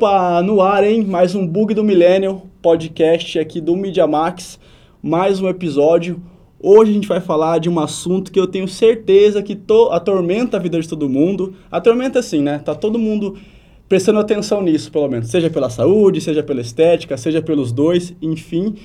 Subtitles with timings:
[0.00, 1.04] Opa, no ar, hein?
[1.04, 4.56] Mais um Bug do Millennial, podcast aqui do Media Max.
[5.02, 6.22] Mais um episódio.
[6.60, 10.56] Hoje a gente vai falar de um assunto que eu tenho certeza que to atormenta
[10.56, 11.52] a vida de todo mundo.
[11.68, 12.60] Atormenta assim, né?
[12.64, 13.36] Tá todo mundo
[13.88, 15.30] prestando atenção nisso, pelo menos.
[15.30, 18.76] Seja pela saúde, seja pela estética, seja pelos dois, enfim.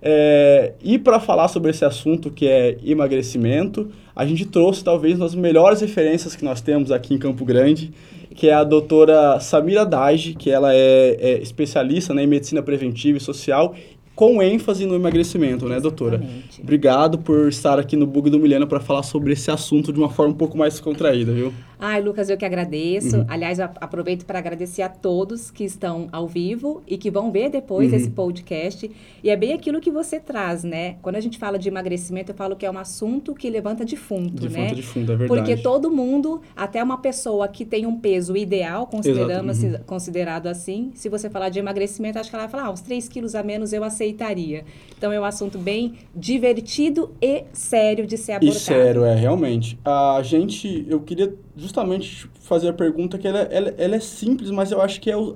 [0.00, 5.26] É, e para falar sobre esse assunto que é emagrecimento, a gente trouxe talvez uma
[5.26, 7.92] das melhores referências que nós temos aqui em Campo Grande,
[8.34, 13.18] que é a doutora Samira Dage, que ela é, é especialista né, em medicina preventiva
[13.18, 13.74] e social
[14.14, 16.16] com ênfase no emagrecimento, né, doutora?
[16.16, 16.62] Exatamente.
[16.62, 20.08] Obrigado por estar aqui no Bug do Milênio para falar sobre esse assunto de uma
[20.08, 21.52] forma um pouco mais contraída, viu?
[21.86, 23.18] Ai, Lucas, eu que agradeço.
[23.18, 23.26] Uhum.
[23.28, 27.50] Aliás, eu aproveito para agradecer a todos que estão ao vivo e que vão ver
[27.50, 27.96] depois Uhum.
[27.98, 28.90] esse podcast.
[29.22, 30.96] E é bem aquilo que você traz, né?
[31.02, 34.32] Quando a gente fala de emagrecimento, eu falo que é um assunto que levanta defunto,
[34.34, 34.68] De né?
[34.68, 35.40] fonte de fundo, é verdade.
[35.42, 39.74] Porque todo mundo, até uma pessoa que tem um peso ideal, consideramos, uhum.
[39.86, 43.08] considerado assim, se você falar de emagrecimento, acho que ela vai falar, ah, uns 3
[43.10, 44.64] quilos a menos eu aceitaria.
[44.96, 48.58] Então é um assunto bem divertido e sério de ser E abordado.
[48.58, 49.78] sério, é, realmente.
[49.84, 54.72] A gente, eu queria justamente fazer a pergunta que ela, ela, ela é simples, mas
[54.72, 55.34] eu acho que é o-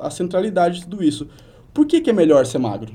[0.00, 1.28] a centralidade de tudo isso.
[1.72, 2.92] Por que, que é melhor ser magro?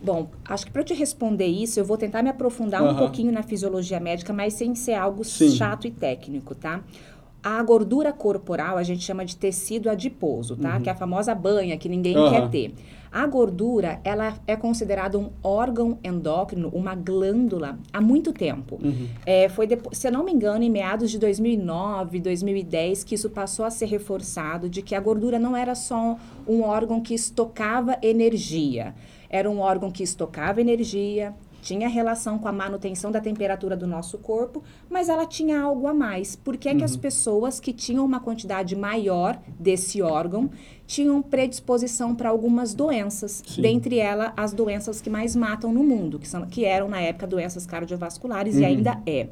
[0.00, 2.98] Bom, acho que para eu te responder isso, eu vou tentar me aprofundar um Aham.
[2.98, 5.48] pouquinho na fisiologia médica, mas sem ser algo Sim.
[5.56, 6.84] chato e técnico, tá?
[7.48, 10.80] A gordura corporal a gente chama de tecido adiposo, tá?
[10.80, 12.28] Que é a famosa banha que ninguém Aham.
[12.28, 12.74] quer ter.
[13.12, 18.80] A gordura, ela é considerada um órgão endócrino, uma glândula, há muito tempo.
[18.82, 19.06] Uhum.
[19.24, 23.30] É, foi, depo- se eu não me engano, em meados de 2009, 2010, que isso
[23.30, 26.16] passou a ser reforçado, de que a gordura não era só
[26.48, 28.92] um órgão que estocava energia.
[29.30, 31.32] Era um órgão que estocava energia,
[31.66, 35.92] tinha relação com a manutenção da temperatura do nosso corpo, mas ela tinha algo a
[35.92, 36.36] mais.
[36.36, 40.48] Por que, é que as pessoas que tinham uma quantidade maior desse órgão
[40.86, 43.62] tinham predisposição para algumas doenças, Sim.
[43.62, 47.26] dentre elas as doenças que mais matam no mundo, que, são, que eram na época
[47.26, 48.66] doenças cardiovasculares e Uhum.
[48.66, 49.26] ainda é.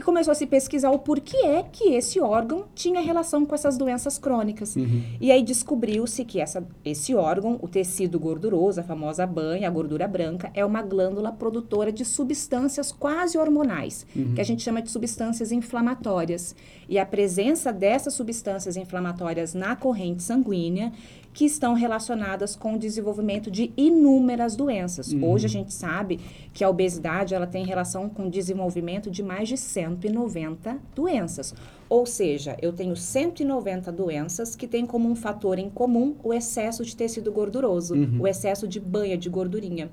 [0.00, 3.76] E começou a se pesquisar o porquê é que esse órgão tinha relação com essas
[3.76, 4.74] doenças crônicas.
[4.74, 5.02] Uhum.
[5.20, 10.08] E aí descobriu-se que essa, esse órgão, o tecido gorduroso, a famosa banha, a gordura
[10.08, 15.52] branca, é uma glândula produtora de substâncias quase hormonais, que a gente chama de substâncias
[15.52, 16.56] inflamatórias.
[16.88, 20.94] E a presença dessas substâncias inflamatórias na corrente sanguínea
[21.32, 25.12] que estão relacionadas com o desenvolvimento de inúmeras doenças.
[25.12, 26.18] Hoje a gente sabe
[26.52, 31.54] que a obesidade ela tem relação com o desenvolvimento de mais de 190 doenças.
[31.88, 36.84] Ou seja, eu tenho 190 doenças que têm como um fator em comum o excesso
[36.84, 39.90] de tecido gorduroso, o excesso de banha de gordurinha.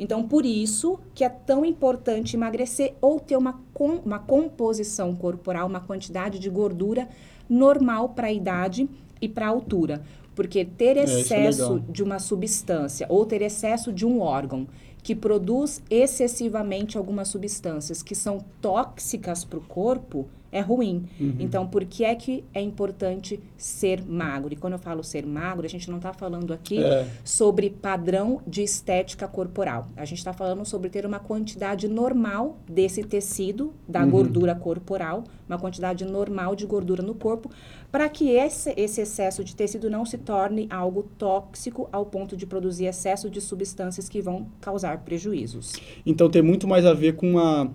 [0.00, 5.66] Então, por isso que é tão importante emagrecer ou ter uma, com, uma composição corporal,
[5.66, 7.08] uma quantidade de gordura
[7.48, 8.88] normal para a idade
[9.20, 10.02] e para a altura.
[10.38, 11.84] Porque ter É, isso é excesso legal.
[11.90, 14.68] de uma substância ou ter excesso de um órgão
[15.02, 21.04] que produz excessivamente algumas substâncias que são tóxicas para o corpo é ruim.
[21.20, 21.36] Uhum.
[21.38, 24.52] Então, por que é que é importante ser magro?
[24.52, 27.06] E quando eu falo ser magro, a gente não está falando aqui É.
[27.24, 29.88] sobre padrão de estética corporal.
[29.96, 34.10] A gente está falando sobre ter uma quantidade normal desse tecido, da Uhum.
[34.10, 37.50] gordura corporal, uma quantidade normal de gordura no corpo,
[37.92, 42.46] para que esse, esse excesso de tecido não se torne algo tóxico ao ponto de
[42.46, 45.72] produzir excesso de substâncias que vão causar prejuízos.
[46.04, 47.70] Então tem muito mais a ver com uma.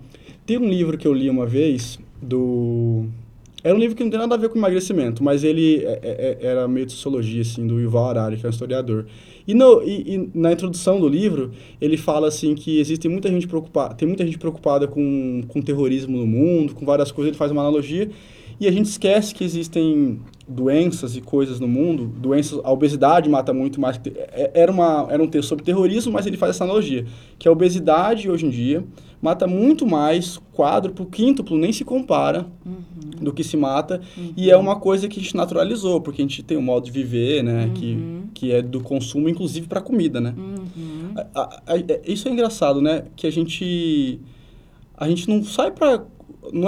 [0.46, 3.06] Tem um livro que eu li uma vez do.
[3.62, 6.38] Era um livro que não tem nada a ver com emagrecimento, mas ele é- é-
[6.42, 9.06] é- era meio de sociologia, assim, do Yuval Harari, que é um historiador.
[9.48, 13.46] E, no, e, e na introdução do livro, ele fala, assim, que existe muita gente
[13.46, 17.50] preocupada, tem muita gente preocupada com, com terrorismo no mundo, com várias coisas, ele faz
[17.50, 18.10] uma analogia,
[18.60, 23.52] e a gente esquece que existem doenças e coisas no mundo, doenças, a obesidade mata
[23.54, 26.64] muito mais, te- é- era, uma, era um texto sobre terrorismo, mas ele faz essa
[26.64, 27.06] analogia,
[27.38, 28.84] que a obesidade hoje em dia
[29.22, 32.46] mata muito mais, quádruplo, quíntuplo, nem se compara
[33.22, 34.02] do que se mata,
[34.36, 36.90] e é uma coisa que a gente naturalizou, porque a gente tem um modo de
[36.90, 37.96] viver, né, que,
[38.34, 40.34] que é do consumo, inclusive para comida, né.
[41.16, 44.20] A- a- a- é- isso é engraçado, né, que a gente,
[44.94, 46.04] a gente não sai para,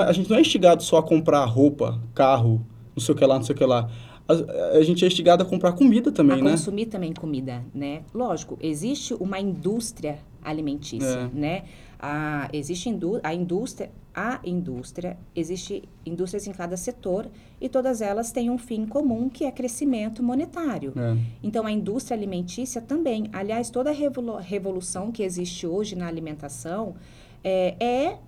[0.07, 2.65] a gente não é instigado só a comprar roupa, carro,
[2.95, 3.91] não sei o que lá, não sei o que lá.
[4.29, 6.51] A, a gente é instigado a comprar comida também, a né?
[6.53, 8.03] consumir também comida, né?
[8.13, 11.39] Lógico, existe uma indústria alimentícia, É.
[11.39, 11.63] né?
[11.99, 17.27] A, existe indú a indústria, a indústria, existe indústrias em cada setor
[17.61, 20.93] e todas elas têm um fim comum que é crescimento monetário.
[20.97, 21.17] É.
[21.43, 23.29] Então, a indústria alimentícia também.
[23.33, 26.95] Aliás, toda a revolu- revolução que existe hoje na alimentação
[27.45, 28.19] é, é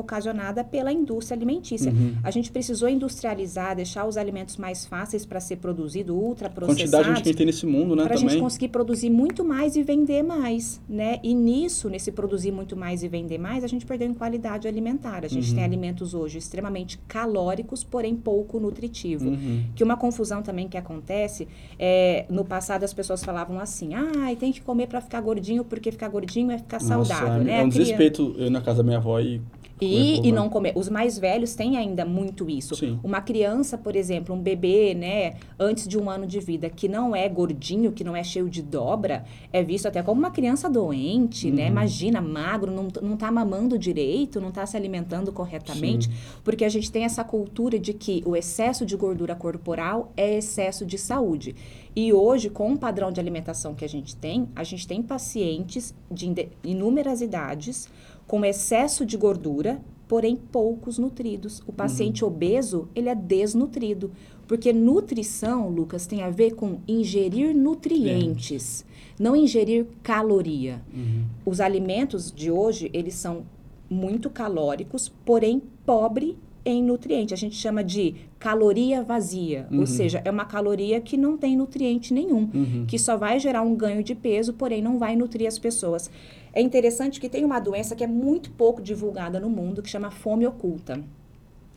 [0.00, 1.90] ocasionada pela indústria alimentícia.
[1.90, 2.14] Uhum.
[2.22, 7.14] A gente precisou industrializar, deixar os alimentos mais fáceis para ser produzido, Quantidade ultraprocessados, de
[7.24, 10.80] gente tem nesse mundo, né, para a gente conseguir produzir muito mais e vender mais,
[10.88, 11.18] né?
[11.22, 15.24] E nisso, nesse produzir muito mais e vender mais, a gente perdeu em qualidade alimentar.
[15.24, 15.54] A gente Uhum.
[15.56, 19.30] tem alimentos hoje extremamente calóricos, porém pouco nutritivo.
[19.30, 19.64] Uhum.
[19.74, 21.48] Que uma confusão também que acontece
[21.78, 25.90] é no passado as pessoas falavam assim: "Ah, tem que comer para ficar gordinho, porque
[25.90, 27.58] ficar gordinho é ficar Nossa, saudável", é, né?
[27.58, 29.40] é um A desrespeito eu na casa da minha avó e...
[29.80, 30.72] e, comer e não comer.
[30.74, 32.74] Os mais velhos têm ainda muito isso.
[32.74, 32.98] Sim.
[33.02, 37.14] Uma criança, por exemplo, um bebê, né, antes de um ano de vida, que não
[37.14, 41.50] é gordinho, que não é cheio de dobra, é visto até como uma criança doente,
[41.50, 41.64] né?
[41.64, 41.68] Uhum.
[41.68, 46.10] Imagina, magro, não, não tá mamando direito, não tá se alimentando corretamente.
[46.42, 50.84] Porque a gente tem essa cultura de que o excesso de gordura corporal é excesso
[50.84, 51.54] de saúde.
[51.94, 55.94] E hoje, com o padrão de alimentação que a gente tem, a gente tem pacientes
[56.10, 57.88] de inúmeras idades
[58.28, 61.60] com excesso de gordura, porém poucos nutridos.
[61.66, 64.12] O paciente obeso, ele é desnutrido.
[64.46, 68.84] Porque nutrição, Lucas, tem a ver com ingerir nutrientes,
[69.18, 70.80] não ingerir caloria.
[70.94, 71.24] Uhum.
[71.44, 73.44] Os alimentos de hoje, eles são
[73.90, 77.32] muito calóricos, porém pobre em nutriente.
[77.34, 79.80] A gente chama de caloria vazia, Uhum.
[79.80, 82.84] ou seja, é uma caloria que não tem nutriente nenhum, Uhum.
[82.86, 86.10] que só vai gerar um ganho de peso, porém não vai nutrir as pessoas.
[86.58, 90.10] É interessante que tem uma doença que é muito pouco divulgada no mundo, que chama
[90.10, 91.04] fome oculta.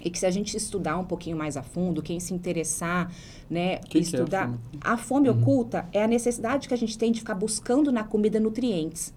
[0.03, 3.13] E que se a gente estudar um pouquinho mais a fundo, quem se interessar,
[3.47, 6.77] né, Que que é a estudar, fome a fome oculta é a necessidade que a
[6.77, 9.13] gente tem de ficar buscando na comida nutrientes.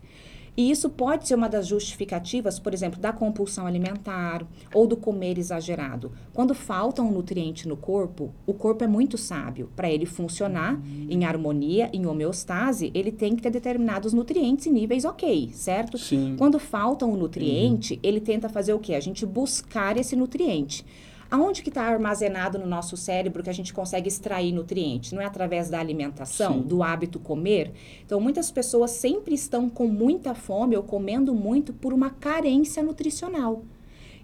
[0.57, 5.39] E isso pode ser uma das justificativas, por exemplo, da compulsão alimentar ou do comer
[5.39, 6.13] exagerado.
[6.33, 9.71] Quando falta um nutriente no corpo, o corpo é muito sábio.
[9.75, 15.05] Para ele funcionar em harmonia, em homeostase, ele tem que ter determinados nutrientes em níveis
[15.05, 15.99] ok, certo?
[15.99, 16.37] Sim.
[16.39, 18.95] Quando falta um nutriente, ele tenta fazer o quê?
[18.95, 20.85] A gente buscar esse nutriente.
[21.35, 25.11] Aonde que está armazenado no nosso cérebro que a gente consegue extrair nutrientes?
[25.11, 26.61] Não é através da alimentação, Sim.
[26.61, 27.73] do hábito comer?
[28.07, 33.65] Então, muitas pessoas sempre estão com muita fome ou comendo muito por uma carência nutricional.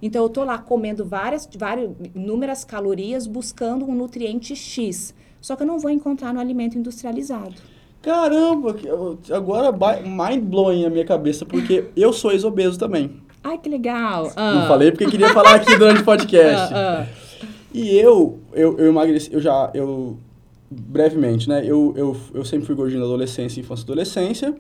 [0.01, 5.13] Então, eu tô lá comendo várias, várias, inúmeras calorias buscando um nutriente X.
[5.41, 7.57] Só que eu não vou encontrar no alimento industrializado.
[8.01, 8.77] Caramba,
[9.35, 13.21] agora mind blowing a minha cabeça, porque eu sou ex-obeso também.
[13.43, 14.25] Ai, que legal!
[14.25, 16.73] Não Ah, falei porque queria falar aqui durante o podcast.
[16.75, 17.47] ah, ah.
[17.73, 20.19] E eu, eu, eu emagreci, eu já, eu,
[20.71, 24.55] brevemente, né, eu, eu, eu sempre fui gordinho na adolescência, infância e adolescência,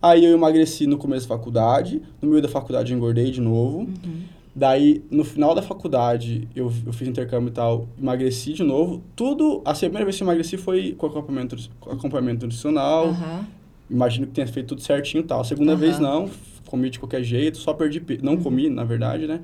[0.00, 3.88] aí eu emagreci no começo da faculdade, no meio da faculdade eu engordei de novo,
[4.54, 9.62] daí no final da faculdade eu, eu fiz intercâmbio e tal, emagreci de novo, tudo,
[9.64, 13.46] assim, a primeira vez que eu emagreci foi com acompanhamento, com acompanhamento nutricional, Aham.
[13.90, 15.40] imagino que tenha feito tudo certinho e tal.
[15.40, 15.80] A segunda Aham.
[15.80, 16.28] vez não,
[16.70, 18.24] comi de qualquer jeito, só perdi peso.
[18.24, 19.40] Não comi, na verdade, né?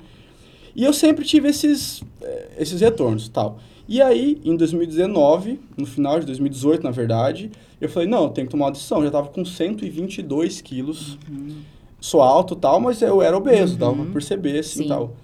[0.74, 3.58] E eu sempre tive esses, eh, esses retornos e tal.
[3.88, 7.50] E aí, em 2019, no final de 2018, na verdade,
[7.80, 8.98] eu falei, não, eu tenho que tomar uma decisão.
[8.98, 11.18] Eu já tava com 122 quilos.
[12.00, 14.88] Sou alto e tal, mas eu era obeso, dava pra perceber, assim, Sim.
[14.88, 15.16] tal.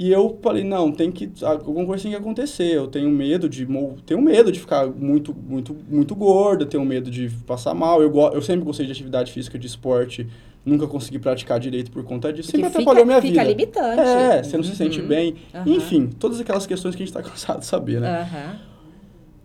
[0.00, 2.72] E eu falei, não, tem que, alguma coisa tem que acontecer.
[2.72, 3.66] Eu tenho medo de,
[4.06, 8.00] tenho medo de ficar muito, muito, muito gordo, tenho medo de passar mal.
[8.00, 10.24] Eu, eu sempre gostei de atividade física, de esporte,
[10.64, 12.48] nunca consegui praticar direito por conta disso.
[12.52, 13.50] Porque Sempre fica- atrapalhou minha fica vida.
[13.50, 14.00] limitante.
[14.00, 15.08] É, você não se sente Uhum.
[15.08, 15.34] bem.
[15.52, 15.68] Aham.
[15.68, 18.20] Enfim, todas aquelas questões que a gente tá cansado de saber, né?
[18.20, 18.56] Aham.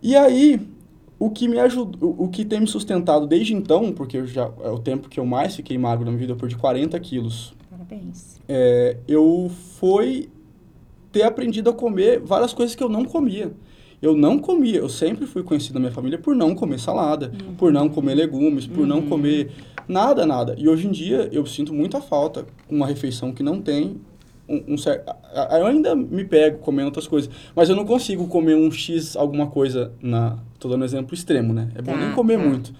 [0.00, 0.60] E aí,
[1.18, 4.68] o que me ajudou, o que tem me sustentado desde então, porque eu já é
[4.70, 7.54] o tempo que eu mais fiquei magro na minha vida, eu perdi 40 quilos.
[7.70, 8.40] Parabéns.
[8.48, 9.50] É, eu
[9.80, 10.28] foi
[11.14, 13.52] ter aprendido a comer várias coisas que eu não comia.
[14.02, 17.72] Eu não comia, eu sempre fui conhecido na minha família por não comer salada, por
[17.72, 19.50] não comer legumes, por não comer
[19.88, 20.54] nada, nada.
[20.58, 23.96] E hoje em dia eu sinto muita falta com uma refeição que não tem
[24.48, 25.10] um, um certo.
[25.58, 29.46] Eu ainda me pego comendo outras coisas, mas eu não consigo comer um X alguma
[29.46, 30.36] coisa na.
[30.58, 31.70] Tô dando um exemplo extremo, né?
[31.76, 32.44] É bom Tá, nem comer tá.
[32.44, 32.74] muito.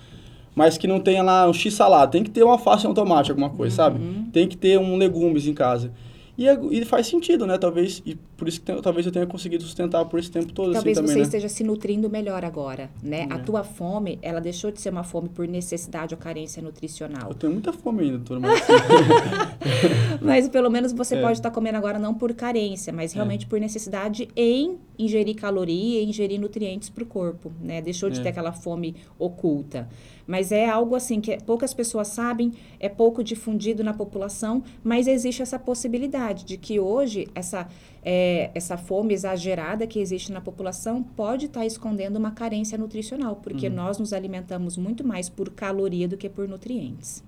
[0.54, 2.10] Mas que não tenha lá um X salada.
[2.12, 3.98] Tem que ter uma alface e um tomate, alguma coisa, sabe?
[4.32, 5.90] Tem que ter um legumes em casa.
[6.36, 7.58] E, é- e faz sentido, né?
[7.58, 10.98] Talvez, e por isso que talvez eu tenha conseguido sustentar por esse tempo todo, Talvez
[10.98, 11.22] assim, você também, né?
[11.22, 13.26] esteja se nutrindo melhor agora, né?
[13.30, 13.38] A É.
[13.38, 17.30] tua fome, ela deixou de ser uma fome por necessidade ou carência nutricional.
[17.30, 18.40] Eu tenho muita fome ainda, doutora,
[20.20, 21.20] mas assim, pelo menos você É.
[21.20, 26.38] pode estar comendo agora não por carência, mas realmente por necessidade em ingerir caloria ingerir
[26.40, 27.80] nutrientes para o corpo, né?
[27.82, 28.22] Deixou de É.
[28.22, 29.88] ter aquela fome oculta.
[30.26, 35.42] Mas é algo assim que poucas pessoas sabem, é pouco difundido na população, mas existe
[35.42, 37.66] essa possibilidade de que hoje essa,
[38.04, 43.68] é, essa fome exagerada que existe na população pode estar escondendo uma carência nutricional, porque
[43.68, 43.74] Uhum.
[43.74, 47.24] nós nos alimentamos muito mais por caloria do que por nutrientes.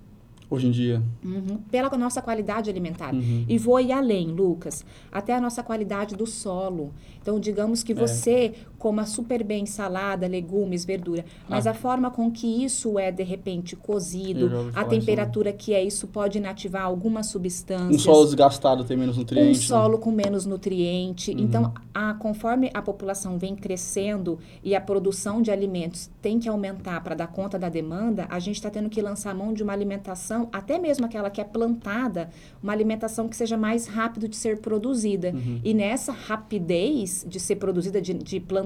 [0.48, 1.02] Hoje em dia.
[1.24, 1.58] Uhum.
[1.72, 3.12] Pela nossa qualidade alimentar.
[3.12, 3.44] Uhum.
[3.48, 6.92] E vou ir além, Lucas, até a nossa qualidade do solo.
[7.20, 7.94] Então, digamos que É.
[7.96, 11.70] você coma super bem salada, legumes, verdura, mas Ah.
[11.70, 16.06] a forma com que isso é, de repente, cozido, a isso, temperatura que é, isso
[16.06, 18.02] pode inativar algumas Um substâncias.
[18.02, 19.60] solo desgastado tem menos um nutrientes.
[19.62, 19.66] né?
[19.66, 21.30] solo com menos nutriente.
[21.30, 21.38] Uhum.
[21.38, 27.02] Então, a, conforme a população vem crescendo e a produção de alimentos tem que aumentar
[27.02, 30.48] para dar conta da demanda, a gente está tendo que lançar mão de uma alimentação,
[30.52, 32.28] até mesmo aquela que é plantada,
[32.62, 35.32] uma alimentação que seja mais rápido de ser produzida.
[35.34, 35.60] Uhum.
[35.64, 38.65] E nessa rapidez de ser produzida, de, de plantar,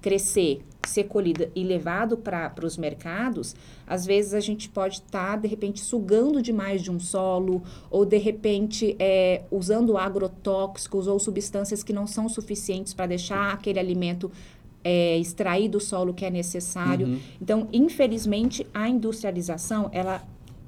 [0.00, 3.54] crescer, ser colhida e levado para os mercados,
[3.86, 8.16] às vezes a gente pode estar, de repente, sugando demais de um solo, ou de
[8.16, 14.30] repente é, usando agrotóxicos ou substâncias que não são suficientes para deixar aquele alimento
[14.84, 17.08] é, extrair do solo que é necessário.
[17.08, 17.20] Uhum.
[17.40, 20.22] Então, infelizmente, a industrialização, ela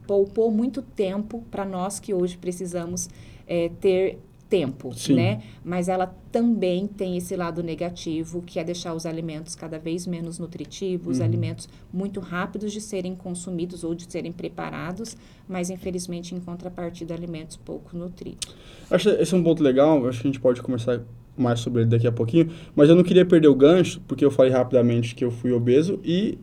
[0.07, 3.09] poupou muito tempo para nós que hoje precisamos
[3.47, 4.19] é, ter
[4.51, 5.15] tempo, Sim.
[5.15, 5.41] né?
[5.65, 10.39] Mas ela também tem esse lado negativo, que é deixar os alimentos cada vez menos
[10.39, 11.25] nutritivos, Uhum.
[11.25, 15.17] alimentos muito rápidos de serem consumidos ou de serem preparados,
[15.49, 18.55] mas infelizmente em contrapartida alimentos pouco nutridos.
[18.91, 21.01] Acho esse é um ponto legal, acho que a gente pode conversar
[21.37, 24.31] mais sobre ele daqui a pouquinho, mas eu não queria perder o gancho, porque eu
[24.31, 26.37] falei rapidamente que eu fui obeso e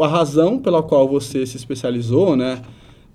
[0.00, 2.62] a razão pela qual você se especializou, né,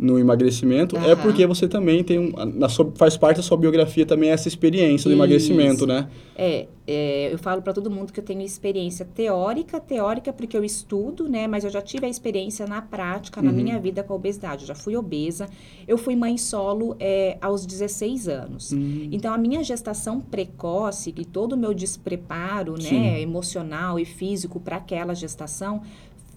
[0.02, 1.22] no emagrecimento é Aham.
[1.22, 5.08] porque você também tem um, na sua, faz parte da sua biografia também essa experiência
[5.08, 5.18] do Isso.
[5.20, 6.10] emagrecimento, né?
[6.36, 10.64] É, é, eu falo para todo mundo que eu tenho experiência teórica, teórica porque eu
[10.64, 11.46] estudo, né?
[11.46, 13.56] Mas eu já tive a experiência na prática, na Uhum.
[13.58, 14.64] minha vida com a obesidade.
[14.64, 15.48] Eu já fui obesa.
[15.88, 18.74] Eu fui mãe solo é, aos 16 anos.
[18.74, 19.08] Hum.
[19.12, 23.00] Então, a minha gestação precoce e todo o meu despreparo, Sim.
[23.02, 25.84] né, emocional e físico para aquela gestação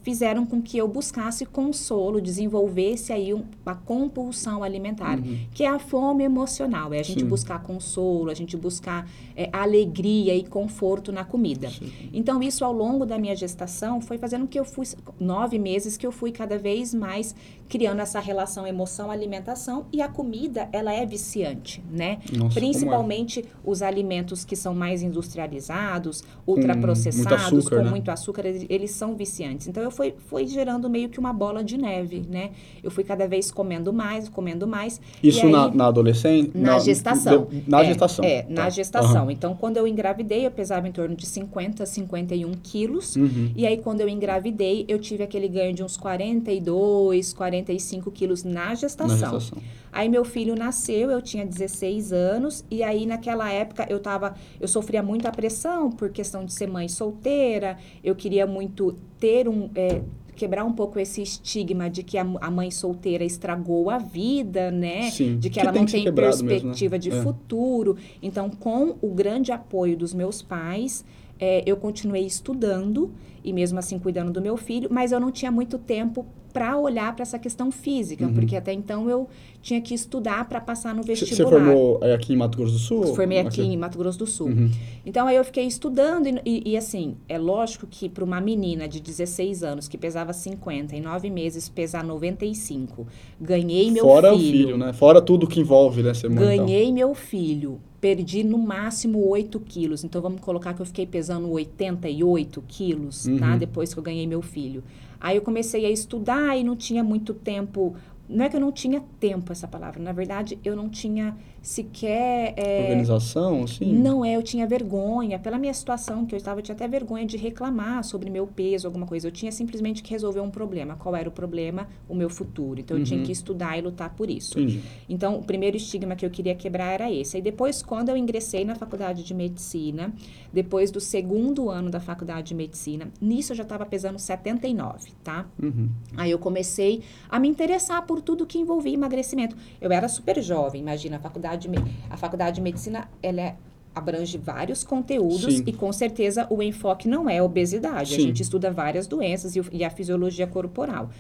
[0.05, 5.39] fizeram com que eu buscasse consolo, desenvolvesse aí um- uma compulsão alimentar, Uhum.
[5.53, 7.27] que é a fome emocional, é a gente Sim.
[7.27, 11.69] buscar consolo, a gente buscar é, alegria e conforto na comida.
[11.69, 11.91] Sim.
[12.13, 14.87] Então, isso ao longo da minha gestação foi fazendo que eu fui,
[15.19, 17.35] nove meses que eu fui cada vez mais
[17.69, 22.19] criando essa relação emoção-alimentação e a comida, ela é viciante, né?
[22.37, 22.61] Nossa, é?
[22.61, 27.91] Principalmente os alimentos que são mais industrializados, muito ultraprocessados, açúcar, com né?
[27.91, 29.67] muito açúcar, eles, eles são viciantes.
[29.69, 32.51] Então, eu fui, fui gerando meio que uma bola de neve, né?
[32.83, 35.01] Eu fui cada vez comendo mais, comendo mais.
[35.23, 36.51] Isso e na, aí- na adolescência?
[36.55, 37.47] na gestação.
[37.51, 38.25] de- Na É, gestação.
[38.25, 38.71] É, na Tá.
[38.71, 39.23] gestação.
[39.23, 39.33] Aham.
[39.33, 43.17] Então, quando eu engravidei, eu pesava em torno de 50, 51 quilos.
[43.17, 43.53] Uhum.
[43.57, 48.67] E aí, quando eu engravidei, eu tive aquele ganho de uns 42, 45 quilos na
[48.67, 49.17] Na gestação.
[49.17, 49.59] gestação.
[49.93, 54.67] Aí meu filho nasceu, eu tinha 16 anos, e aí naquela época eu tava, eu
[54.67, 60.01] sofria muita pressão por questão de ser mãe solteira, eu queria muito ter um, é,
[60.35, 65.11] quebrar um pouco esse estigma de que a, a mãe solteira estragou a vida, né?
[65.13, 65.39] Sim.
[65.39, 66.55] De que, Que ela tem não que tem quebrado mesmo, né?
[66.55, 67.23] perspectiva de É.
[67.23, 67.97] futuro.
[68.21, 71.05] Então, com o grande apoio dos meus pais,
[71.39, 73.13] é, eu continuei estudando
[73.45, 77.13] e mesmo assim cuidando do meu filho, mas eu não tinha muito tempo para olhar
[77.17, 78.33] para essa questão física, Uhum.
[78.35, 79.29] porque até então eu
[79.61, 81.51] tinha que estudar para passar no Você vestibular.
[81.51, 83.15] formou é, aqui em Mato Grosso do Sul?
[83.17, 84.49] Formei aqui em Mato Grosso do Sul.
[84.51, 84.71] Uhum.
[85.05, 88.87] Então aí eu fiquei estudando e, e- e, assim, é lógico que para uma menina
[88.87, 93.05] de 16 anos que pesava 50 em nove meses pesar 95,
[93.41, 94.93] ganhei meu Fora filho, o filho, né?
[94.93, 96.15] Fora tudo que envolve, né?
[96.15, 100.05] Ser mãe ganhei meu filho, perdi no máximo 8 quilos.
[100.05, 103.31] Então vamos colocar que eu fiquei pesando 88 quilos, tá?
[103.43, 103.59] Uhum.
[103.59, 104.83] Depois que eu ganhei meu filho.
[105.21, 107.97] Aí eu comecei a estudar e não tinha muito tempo.
[108.29, 112.55] Não é que eu não tinha tempo essa palavra, na verdade eu não tinha sequer.
[112.57, 113.93] é, Organização, assim?
[113.93, 115.39] não é, eu tinha vergonha.
[115.39, 118.87] Pela minha situação que eu estava, eu tinha até vergonha de reclamar sobre meu peso,
[118.87, 119.27] alguma coisa.
[119.27, 120.95] Eu tinha simplesmente que resolver um problema.
[120.97, 121.89] Qual era o problema?
[122.09, 122.79] O meu futuro.
[122.81, 123.27] Então, eu tinha Uhum.
[123.27, 124.59] que estudar e lutar por isso.
[124.61, 124.83] Entendi.
[125.09, 127.37] Então, o primeiro estigma que eu queria quebrar era esse.
[127.37, 130.13] Aí depois, quando eu ingressei na faculdade de medicina,
[130.53, 135.47] depois do segundo ano da faculdade de medicina, nisso eu já estava pesando 79, tá?
[135.63, 135.89] Uhum.
[136.17, 139.57] Aí eu comecei a me interessar por tudo que envolvia emagrecimento.
[139.81, 141.79] Eu era super jovem, imagina, a faculdade de, me-
[142.11, 143.57] a faculdade de medicina, ela é-
[143.95, 145.63] abrange vários conteúdos Sim.
[145.67, 148.15] e com certeza o enfoque não é obesidade.
[148.15, 148.23] A Sim.
[148.27, 151.11] gente estuda várias doenças e, o- e a fisiologia corporal.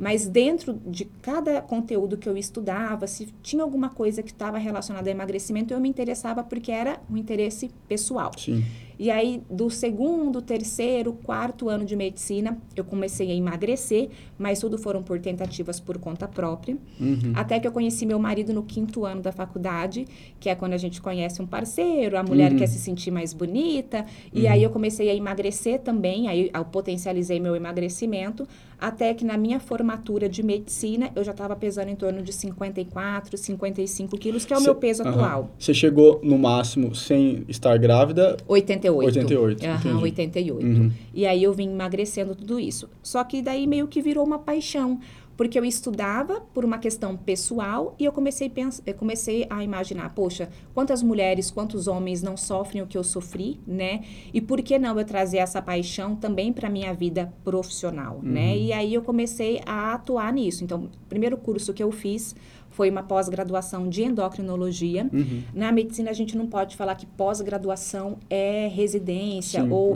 [0.00, 5.08] Mas dentro de cada conteúdo que eu estudava, se tinha alguma coisa que estava relacionada
[5.08, 8.30] a emagrecimento, eu me interessava porque era um interesse pessoal.
[8.36, 8.64] Sim.
[9.02, 14.78] E aí, do segundo, terceiro, quarto ano de medicina, eu comecei a emagrecer, mas tudo
[14.78, 16.76] foram por tentativas por conta própria.
[17.00, 17.32] Uhum.
[17.34, 20.06] Até que eu conheci meu marido no quinto ano da faculdade,
[20.38, 22.58] que é quando a gente conhece um parceiro, a mulher Uhum.
[22.58, 24.06] quer se sentir mais bonita.
[24.32, 28.46] E aí eu comecei a emagrecer também, aí eu potencializei meu emagrecimento,
[28.78, 33.36] até que na minha formatura de medicina eu já estava pesando em torno de 54,
[33.36, 35.50] 55 quilos, que é o Cê- meu peso atual.
[35.58, 38.36] Você chegou no máximo sem estar grávida?
[38.46, 38.91] 88.
[38.96, 40.02] 88, Aham, entendi.
[40.02, 40.66] 88.
[40.66, 40.92] Uhum.
[41.14, 42.88] E aí eu vim emagrecendo tudo isso.
[43.02, 44.98] Só que daí meio que virou uma paixão.
[45.36, 50.14] Porque eu estudava por uma questão pessoal e eu comecei, pens- eu comecei a imaginar,
[50.14, 54.02] poxa, quantas mulheres, quantos homens não sofrem o que eu sofri, né?
[54.32, 58.56] E por que não eu trazer essa paixão também para minha vida profissional, né?
[58.56, 60.62] E aí eu comecei a atuar nisso.
[60.64, 62.34] Então, o primeiro curso que eu fiz
[62.70, 65.06] foi uma pós-graduação de endocrinologia.
[65.12, 65.42] Uhum.
[65.54, 69.94] Na medicina, a gente não pode falar que pós-graduação é residência Sim, ou.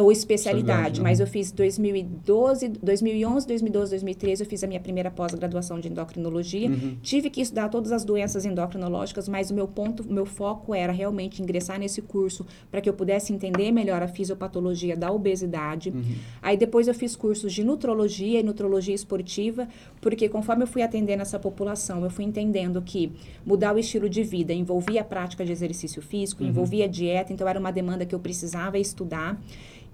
[0.00, 1.24] Ou especialidade, mas né?
[1.24, 6.70] eu fiz 2012, 2011, 2012, 2013, eu fiz a minha primeira pós-graduação de endocrinologia.
[6.70, 6.96] Uhum.
[7.02, 11.42] Tive que estudar todas as doenças endocrinológicas, mas o meu ponto, meu foco era realmente
[11.42, 15.90] ingressar nesse curso para que eu pudesse entender melhor a fisiopatologia da obesidade.
[15.90, 16.02] Uhum.
[16.40, 19.68] Aí depois eu fiz cursos de nutrologia e nutrologia esportiva,
[20.00, 23.12] porque conforme eu fui atendendo essa população, eu fui entendendo que
[23.44, 27.60] mudar o estilo de vida envolvia a prática de exercício físico, envolvia dieta, então era
[27.60, 29.38] uma demanda que eu precisava estudar.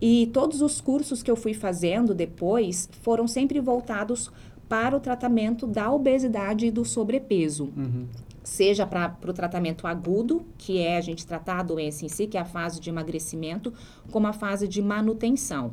[0.01, 4.31] E todos os cursos que eu fui fazendo depois foram sempre voltados
[4.69, 8.07] para o tratamento da obesidade e do sobrepeso Uhum.
[8.45, 12.37] seja para o tratamento agudo, que é a gente tratar a doença em si, que
[12.37, 13.73] é a fase de emagrecimento,
[14.11, 15.73] como a fase de manutenção.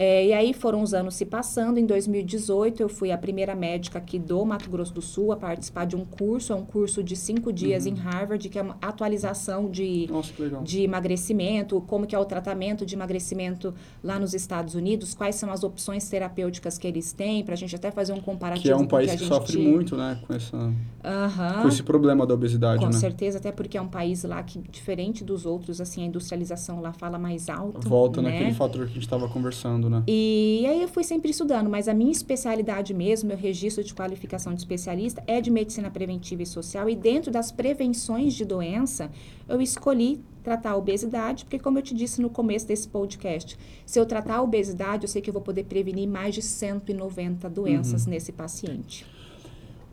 [0.00, 1.76] É, e aí foram os anos se passando.
[1.76, 5.86] Em 2018, eu fui a primeira médica aqui do Mato Grosso do Sul a participar
[5.86, 9.68] de um curso, é um curso de cinco dias em Harvard, que é uma atualização
[9.68, 14.76] de Nossa, que de emagrecimento, como que é o tratamento de emagrecimento lá nos Estados
[14.76, 18.20] Unidos, quais são as opções terapêuticas que eles têm, para a gente até fazer um
[18.20, 19.68] comparativo Que é um país que gente sofre tinha.
[19.68, 20.20] muito, né?
[20.24, 20.72] Com, essa,
[21.04, 21.62] Aham.
[21.62, 22.92] com esse problema da obesidade, Com né?
[22.92, 26.92] certeza, até porque é um país lá que, diferente dos outros, assim, a industrialização lá
[26.92, 27.88] fala mais alto.
[27.88, 28.30] Volta né?
[28.30, 30.02] naquele fator que a gente estava conversando, né?
[30.06, 34.52] E aí eu fui sempre estudando, mas a minha especialidade mesmo, meu registro de qualificação
[34.54, 36.88] de especialista é de medicina preventiva e social.
[36.88, 39.10] E dentro das prevenções de doença,
[39.48, 43.98] eu escolhi tratar a obesidade, porque como eu te disse no começo desse podcast, se
[44.00, 48.04] eu tratar a obesidade, eu sei que eu vou poder prevenir mais de 190 doenças
[48.04, 48.10] Uhum.
[48.10, 49.04] nesse paciente.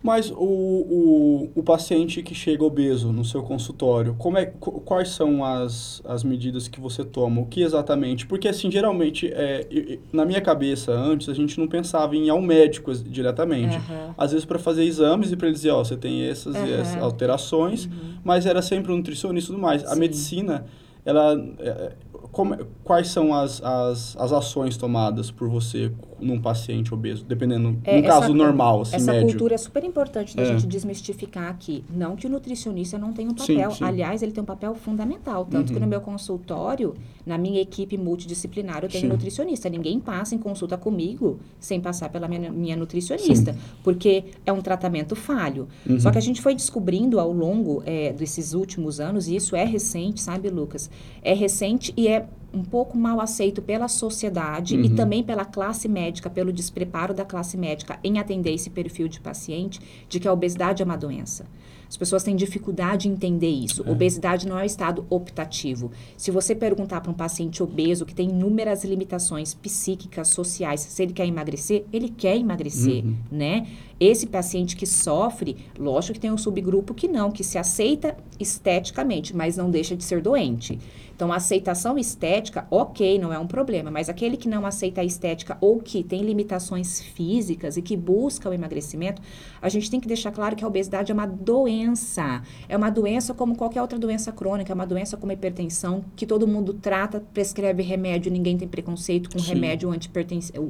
[0.06, 5.10] Mas o, o, o paciente que chega obeso no seu consultório, como é, qu- quais
[5.10, 7.42] são as, as medidas que você toma?
[7.42, 8.28] O que exatamente?
[8.28, 12.26] Porque, assim, geralmente, é, e- e- na minha cabeça, antes, a gente não pensava em
[12.28, 13.78] ir ao médico diretamente.
[13.78, 14.14] Aham.
[14.16, 16.82] Às vezes para fazer exames e para ele dizer, ó, você tem essas e Aham.
[16.82, 17.90] essas alterações,
[18.24, 19.84] mas era sempre um nutricionista e tudo mais.
[19.86, 20.00] A Sim.
[20.02, 20.66] medicina,
[21.04, 21.34] ela...
[21.58, 21.94] é,
[22.32, 25.90] como- quais são as, as, as ações tomadas por você
[26.26, 27.24] num paciente obeso?
[27.24, 29.28] Dependendo, É, no caso normal, assim, Essa médio.
[29.30, 30.46] cultura é super importante da É.
[30.46, 31.84] gente desmistificar aqui.
[31.90, 33.72] Não que o nutricionista não tenha um Sim, papel.
[33.72, 33.84] sim.
[33.84, 35.46] Aliás, ele tem um papel fundamental.
[35.46, 35.82] Tanto que Uhum.
[35.82, 36.94] no meu consultório,
[37.26, 39.08] na minha equipe multidisciplinar, eu tenho Sim.
[39.10, 39.70] nutricionista.
[39.70, 43.56] Ninguém passa em consulta comigo sem passar pela minha, minha nutricionista.
[43.84, 45.68] Porque é um tratamento falho.
[45.88, 46.00] Uhum.
[46.00, 49.64] Só que a gente foi descobrindo ao longo é, desses últimos anos, e isso é
[49.64, 50.90] recente, sabe, Lucas?
[51.22, 54.96] É recente e é um pouco mal aceito pela sociedade e Uhum.
[54.96, 59.80] também pela classe médica, pelo despreparo da classe médica em atender esse perfil de paciente,
[60.08, 61.46] de que a obesidade é uma doença.
[61.88, 63.84] As pessoas têm dificuldade em entender isso.
[63.86, 63.92] É.
[63.92, 65.92] Obesidade não é um estado optativo.
[66.18, 71.14] Se você perguntar para um paciente obeso que tem inúmeras limitações psíquicas, sociais, se ele
[71.14, 73.16] quer emagrecer, ele quer emagrecer, Uhum.
[73.32, 73.68] né?
[74.00, 79.36] Esse paciente que sofre, lógico que tem um subgrupo que não, que se aceita esteticamente,
[79.36, 80.80] mas não deixa de ser doente.
[81.16, 85.04] Então, a aceitação estética, ok, não é um problema, mas aquele que não aceita a
[85.04, 89.22] estética ou que tem limitações físicas e que busca o emagrecimento,
[89.62, 92.44] a gente tem que deixar claro que a obesidade é uma doença.
[92.68, 96.26] É uma doença como qualquer outra doença crônica, é uma doença como a hipertensão, que
[96.26, 99.54] todo mundo trata, prescreve remédio, ninguém tem preconceito com Sim.
[99.54, 99.90] remédio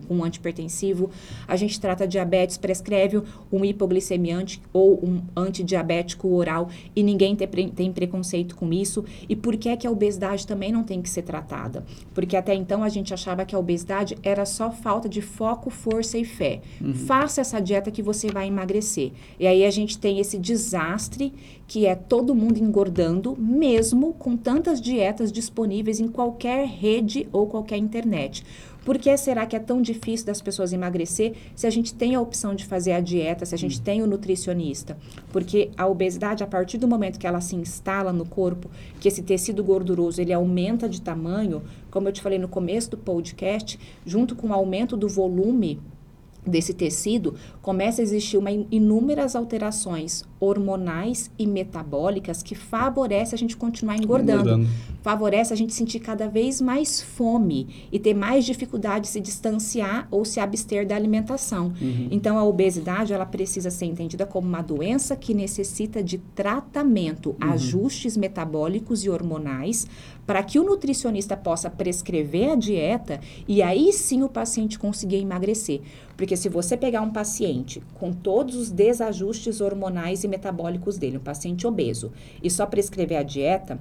[0.07, 1.09] com antipertensivo.
[1.47, 7.91] A gente trata diabetes, prescreve um hipoglicemiante ou um antidiabético oral e ninguém tem, tem
[7.91, 9.03] preconceito com isso.
[9.27, 11.85] E por que, é que a obesidade também não tem que ser tratada?
[12.13, 16.17] Porque até então a gente achava que a obesidade era só falta de foco, força
[16.17, 16.61] e fé.
[17.05, 19.11] Faça essa dieta que você vai emagrecer.
[19.39, 21.31] E aí a gente tem esse desastre
[21.67, 27.77] que é todo mundo engordando, mesmo com tantas dietas disponíveis em qualquer rede ou qualquer
[27.77, 28.43] internet.
[28.85, 32.21] Por que será que é tão difícil das pessoas emagrecer se a gente tem a
[32.21, 34.95] opção de fazer a dieta, se a gente tem o nutricionista?
[35.31, 38.69] Porque a obesidade, a partir do momento que ela se instala no corpo,
[38.99, 42.97] que esse tecido gorduroso ele aumenta de tamanho, como eu te falei no começo do
[42.97, 45.81] podcast, junto com o aumento do volume
[46.45, 53.55] desse tecido, começa a existir uma inúmeras alterações hormonais e metabólicas que favorece a gente
[53.55, 54.49] continuar engordando.
[54.49, 54.69] engordando.
[55.01, 60.07] Favorece a gente sentir cada vez mais fome e ter mais dificuldade de se distanciar
[60.09, 61.73] ou se abster da alimentação.
[61.79, 62.07] Uhum.
[62.11, 67.51] Então a obesidade, ela precisa ser entendida como uma doença que necessita de tratamento, uhum.
[67.51, 69.87] ajustes metabólicos e hormonais
[70.25, 75.81] para que o nutricionista possa prescrever a dieta e aí sim o paciente conseguir emagrecer.
[76.17, 81.21] Porque se você pegar um paciente com todos os desajustes hormonais e metabólicos dele, um
[81.21, 82.11] paciente obeso,
[82.41, 83.79] e só prescrever a dieta,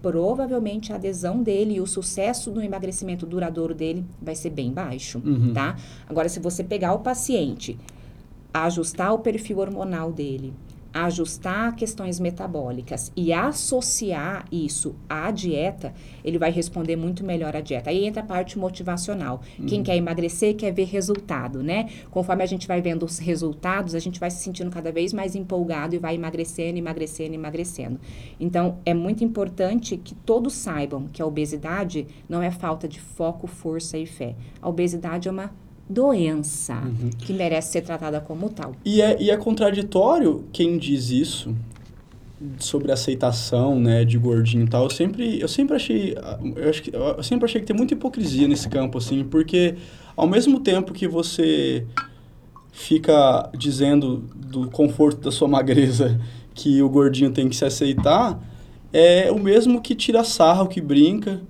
[0.00, 5.20] provavelmente a adesão dele e o sucesso no emagrecimento duradouro dele vai ser bem baixo,
[5.24, 5.52] uhum.
[5.52, 5.76] tá?
[6.08, 7.78] Agora, se você pegar o paciente,
[8.52, 10.52] ajustar o perfil hormonal dele,
[10.92, 17.90] ajustar questões metabólicas e associar isso à dieta, ele vai responder muito melhor à dieta.
[17.90, 19.40] Aí entra a parte motivacional.
[19.58, 19.66] Uhum.
[19.66, 21.88] Quem quer emagrecer quer ver resultado, né?
[22.10, 25.34] Conforme a gente vai vendo os resultados, a gente vai se sentindo cada vez mais
[25.34, 28.00] empolgado e vai emagrecendo, emagrecendo, emagrecendo.
[28.38, 33.46] Então, é muito importante que todos saibam que a obesidade não é falta de foco,
[33.46, 34.34] força e fé.
[34.60, 35.52] A obesidade é uma
[35.90, 37.10] doença uhum.
[37.18, 38.74] que merece ser tratada como tal.
[38.84, 41.54] E é, e é contraditório quem diz isso
[42.58, 44.84] sobre aceitação, né, de gordinho e tal.
[44.84, 46.16] Eu sempre, eu sempre achei,
[46.56, 49.74] eu acho que eu sempre achei que tem muita hipocrisia nesse campo assim, porque
[50.16, 51.84] ao mesmo tempo que você
[52.72, 56.20] fica dizendo do conforto da sua magreza
[56.54, 58.40] que o gordinho tem que se aceitar,
[58.92, 61.40] é o mesmo que tira sarro, que brinca,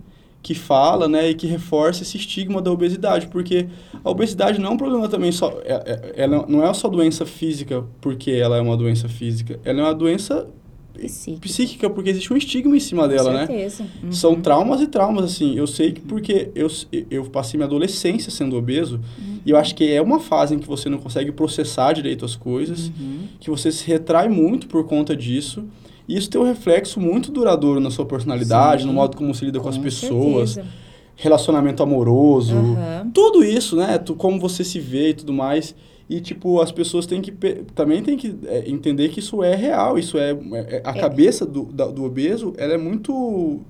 [0.43, 3.67] que fala, né, e que reforça esse estigma da obesidade, porque
[4.03, 7.27] a obesidade não é um problema também só, é, é, ela não é só doença
[7.27, 10.49] física porque ela é uma doença física, ela é uma doença
[10.95, 13.47] psíquica, psíquica porque existe um estigma em cima dela, né?
[13.47, 13.85] certeza.
[13.85, 13.91] né?
[14.05, 14.13] Uhum.
[14.13, 16.69] São traumas e traumas, assim, eu sei que porque eu,
[17.11, 19.41] eu passei minha adolescência sendo obeso, uhum.
[19.45, 22.35] e eu acho que é uma fase em que você não consegue processar direito as
[22.35, 23.29] coisas, uhum.
[23.39, 25.65] que você se retrai muito por conta disso,
[26.11, 28.89] e isso tem um reflexo muito duradouro na sua personalidade, Sim.
[28.89, 30.51] no modo como você lida com, com as pessoas.
[30.55, 30.75] Certeza.
[31.15, 33.11] Relacionamento amoroso, uhum.
[33.15, 33.97] tudo isso, né?
[33.97, 35.73] Tu, como você se vê e tudo mais.
[36.09, 37.31] E, tipo, as pessoas têm que
[37.77, 41.01] também têm que é, entender que isso é real, isso é, é a é.
[41.01, 43.61] cabeça do, da, do obeso, ela é muito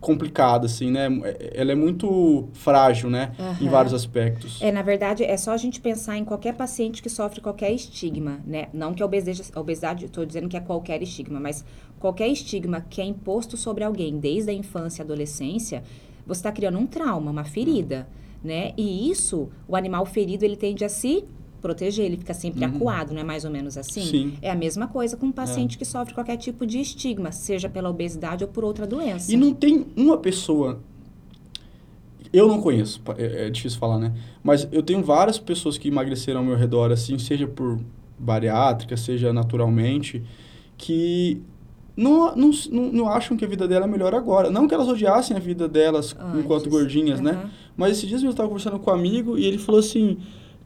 [0.00, 1.08] complicada, assim, né?
[1.54, 3.32] Ela é muito frágil, né?
[3.38, 3.66] Uhum.
[3.66, 4.60] Em vários aspectos.
[4.62, 8.40] É, na verdade, é só a gente pensar em qualquer paciente que sofre qualquer estigma,
[8.46, 8.68] né?
[8.72, 11.64] Não que a obesidade, a obesidade estou dizendo que é qualquer estigma, mas
[11.98, 15.82] qualquer estigma que é imposto sobre alguém desde a infância e adolescência,
[16.26, 18.08] você está criando um trauma, uma ferida,
[18.42, 18.72] né?
[18.76, 21.24] E isso, o animal ferido, ele tende a se
[21.60, 22.76] proteger, ele fica sempre uhum.
[22.76, 24.02] acuado, não é mais ou menos assim?
[24.02, 24.32] Sim.
[24.42, 25.78] É a mesma coisa com um paciente é.
[25.78, 29.32] que sofre qualquer tipo de estigma, seja pela obesidade ou por outra doença.
[29.32, 30.80] E não tem uma pessoa.
[32.32, 34.12] Eu não conheço, é, é difícil falar, né?
[34.42, 37.78] Mas eu tenho várias pessoas que emagreceram ao meu redor, assim, seja por
[38.18, 40.22] bariátrica, seja naturalmente,
[40.76, 41.42] que
[41.96, 44.50] não, não, não, acham que a vida dela é melhor agora.
[44.50, 46.40] Não que elas odiassem a vida delas Antes.
[46.40, 47.26] enquanto gordinhas, uhum.
[47.26, 47.50] né?
[47.76, 50.18] Mas esses dias eu estava conversando com um amigo e ele falou assim: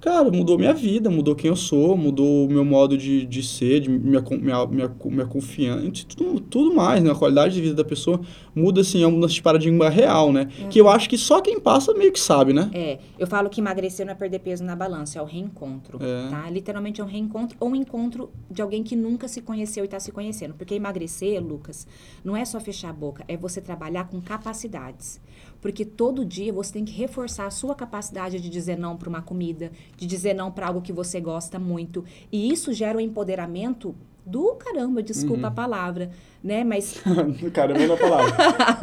[0.04, 3.80] cara, mudou minha vida, mudou quem eu sou, mudou o meu modo de, de ser,
[3.80, 7.10] de minha, minha, minha, minha confiança, tudo, tudo mais, né?
[7.10, 8.20] A qualidade de vida da pessoa
[8.54, 10.50] muda, assim, é uma mudança de paradigma real, né?
[10.60, 10.68] Uhum.
[10.68, 12.70] Que eu acho que só quem passa meio que sabe, né?
[12.74, 16.28] É, eu falo que emagrecer não é perder peso na balança, é o reencontro, é.
[16.28, 16.50] tá?
[16.50, 19.98] Literalmente é um reencontro ou um encontro de alguém que nunca se conheceu e está
[19.98, 20.52] se conhecendo.
[20.52, 21.86] Porque emagrecer, Lucas,
[22.22, 25.18] não é só fechar a boca, é você trabalhar com capacidades.
[25.64, 29.22] Porque todo dia você tem que reforçar a sua capacidade de dizer não para uma
[29.22, 32.04] comida, de dizer não para algo que você gosta muito.
[32.30, 33.94] E isso gera um empoderamento
[34.26, 35.48] do caramba, desculpa uhum.
[35.48, 36.10] a palavra,
[36.42, 36.64] né?
[36.64, 37.00] Mas.
[37.52, 38.34] caramba é uma palavra.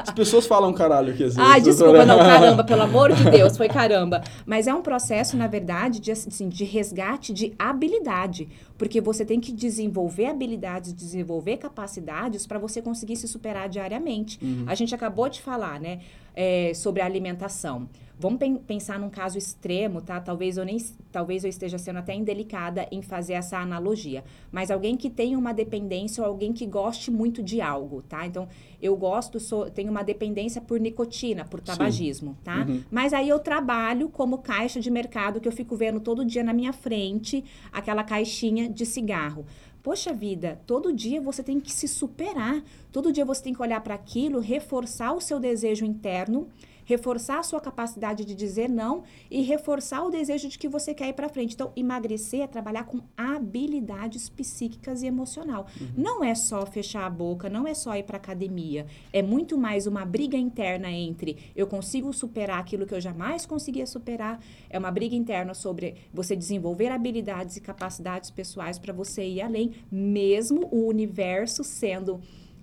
[0.04, 1.52] As pessoas falam caralho aqui às vezes.
[1.52, 4.24] Ah, desculpa, não, caramba, pelo amor de Deus, foi caramba.
[4.46, 8.48] Mas é um processo, na verdade, de, assim, de resgate de habilidade.
[8.78, 14.38] Porque você tem que desenvolver habilidades, desenvolver capacidades para você conseguir se superar diariamente.
[14.42, 14.66] Uhum.
[14.68, 16.00] A gente acabou de falar, né?
[16.36, 17.90] É, sobre a alimentação.
[18.22, 20.22] Vamos pensar num caso extremo, tá?
[20.22, 20.78] Talvez eu nem,
[21.12, 25.52] talvez eu esteja sendo até indelicada em fazer essa analogia, mas alguém que tem uma
[25.52, 28.24] dependência ou alguém que goste muito de algo, tá?
[28.28, 28.48] Então,
[28.80, 32.38] eu gosto, sou, tenho uma dependência por nicotina, por tabagismo, Sim.
[32.44, 32.58] tá?
[32.58, 32.84] Uhum.
[32.92, 36.54] Mas aí eu trabalho como caixa de mercado que eu fico vendo todo dia na
[36.54, 39.48] minha frente, aquela caixinha de cigarro.
[39.82, 42.64] Poxa vida, todo dia você tem que se superar.
[42.92, 46.48] Todo dia você tem que olhar para aquilo, reforçar o seu desejo interno
[46.86, 51.10] reforçar a sua capacidade de dizer não e reforçar o desejo de que você quer
[51.10, 51.54] ir para frente.
[51.54, 55.68] Então, emagrecer é trabalhar com habilidades psíquicas e emocional.
[55.80, 55.88] Uhum.
[55.96, 58.86] Não é só fechar a boca, não é só ir para academia.
[59.12, 63.86] É muito mais uma briga interna entre eu consigo superar aquilo que eu jamais conseguia
[63.86, 64.40] superar.
[64.70, 69.72] É uma briga interna sobre você desenvolver habilidades e capacidades pessoais para você ir além,
[69.92, 72.22] mesmo o universo sendo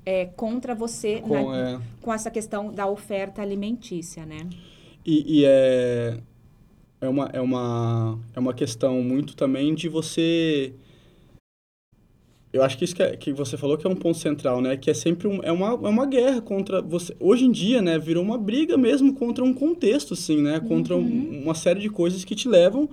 [0.09, 1.81] é, contra você com, na, é...
[2.01, 4.49] com essa questão da oferta alimentícia, né?
[5.05, 6.17] E, e, é,
[6.99, 10.73] é, uma, é, uma, é uma questão muito também de você...
[12.51, 14.79] Eu acho que isso que, é, que você falou que é um ponto central, né?
[14.79, 17.15] Que é sempre um, é uma, é uma guerra contra você.
[17.21, 17.99] Hoje em dia, né?
[17.99, 20.59] Virou uma briga mesmo contra um contexto, assim, né?
[20.59, 21.03] Contra uhum.
[21.03, 22.89] um, uma série de coisas que te levam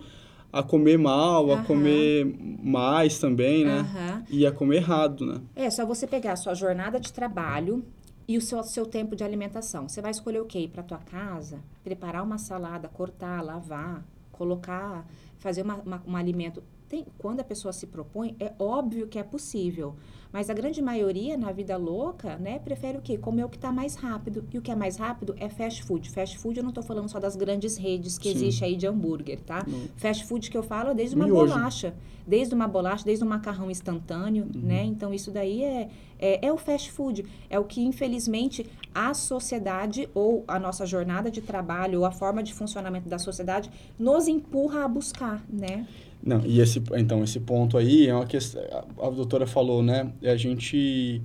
[0.56, 2.26] a comer mal, a comer
[2.64, 4.24] mais também, né?
[4.30, 5.42] E a comer errado, né?
[5.54, 7.84] É, só você pegar a sua jornada de trabalho
[8.26, 9.90] e o seu, seu tempo de alimentação.
[9.90, 10.70] Você vai escolher o quê?
[10.72, 15.06] Para tua casa, preparar uma salada, cortar, lavar, colocar,
[15.40, 16.64] fazer uma, uma, um alimento.
[16.96, 19.98] Tem, quando a pessoa se propõe, é óbvio que é possível.
[20.32, 23.18] Mas a grande maioria na vida louca, né, prefere o quê?
[23.18, 24.46] Comer o que está mais rápido.
[24.54, 26.10] E o que é mais rápido é fast food.
[26.10, 28.36] Fast food eu não estou falando só das grandes redes que Sim.
[28.36, 29.66] existe aí de hambúrguer, tá?
[29.98, 31.54] Fast food que eu falo é desde uma Miojo.
[31.54, 31.94] bolacha.
[32.28, 34.62] Desde uma bolacha, desde um macarrão instantâneo, uhum.
[34.62, 34.84] né?
[34.84, 37.26] Então isso daí é, é, é o fast food.
[37.50, 42.42] É o que, infelizmente, a sociedade ou a nossa jornada de trabalho ou a forma
[42.42, 45.88] de funcionamento da sociedade nos empurra a buscar, né?
[46.26, 48.60] Não, e esse, então, esse ponto aí é uma questão,
[49.00, 51.22] a, a doutora falou, né, a gente,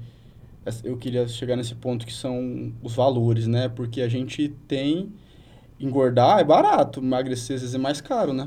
[0.84, 5.10] eu queria chegar nesse ponto que são os valores, né, porque a gente tem,
[5.80, 8.46] engordar é barato, emagrecer às vezes é mais caro, né?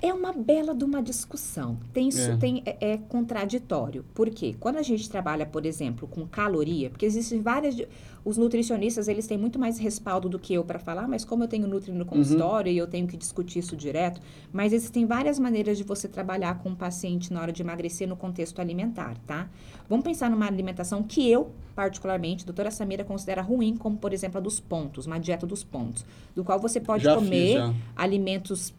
[0.00, 1.76] É uma bela de uma discussão.
[1.92, 2.36] Tem, é.
[2.36, 4.04] tem é, é, contraditório.
[4.14, 4.54] Por quê?
[4.58, 7.76] Quando a gente trabalha, por exemplo, com caloria, porque existem várias.
[8.24, 11.48] Os nutricionistas, eles têm muito mais respaldo do que eu para falar, mas como eu
[11.48, 12.76] tenho nutri no consultório uhum.
[12.76, 14.20] e eu tenho que discutir isso direto,
[14.52, 18.16] mas existem várias maneiras de você trabalhar com o paciente na hora de emagrecer no
[18.16, 19.48] contexto alimentar, tá?
[19.88, 24.40] Vamos pensar numa alimentação que eu, particularmente, doutora Samira, considera ruim, como, por exemplo, a
[24.40, 28.74] dos pontos, uma dieta dos pontos, do qual você pode já comer fiz, alimentos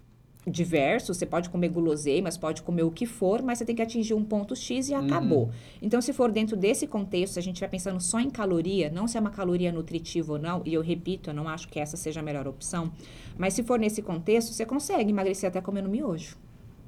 [0.50, 4.14] diversos, você pode comer guloseimas, pode comer o que for, mas você tem que atingir
[4.14, 5.06] um ponto X e uhum.
[5.06, 5.50] acabou.
[5.82, 9.08] Então, se for dentro desse contexto, se a gente vai pensando só em caloria, não
[9.08, 11.96] se é uma caloria nutritiva ou não, e eu repito, eu não acho que essa
[11.96, 12.92] seja a melhor opção,
[13.38, 16.38] mas se for nesse contexto, você consegue emagrecer até comendo miojo.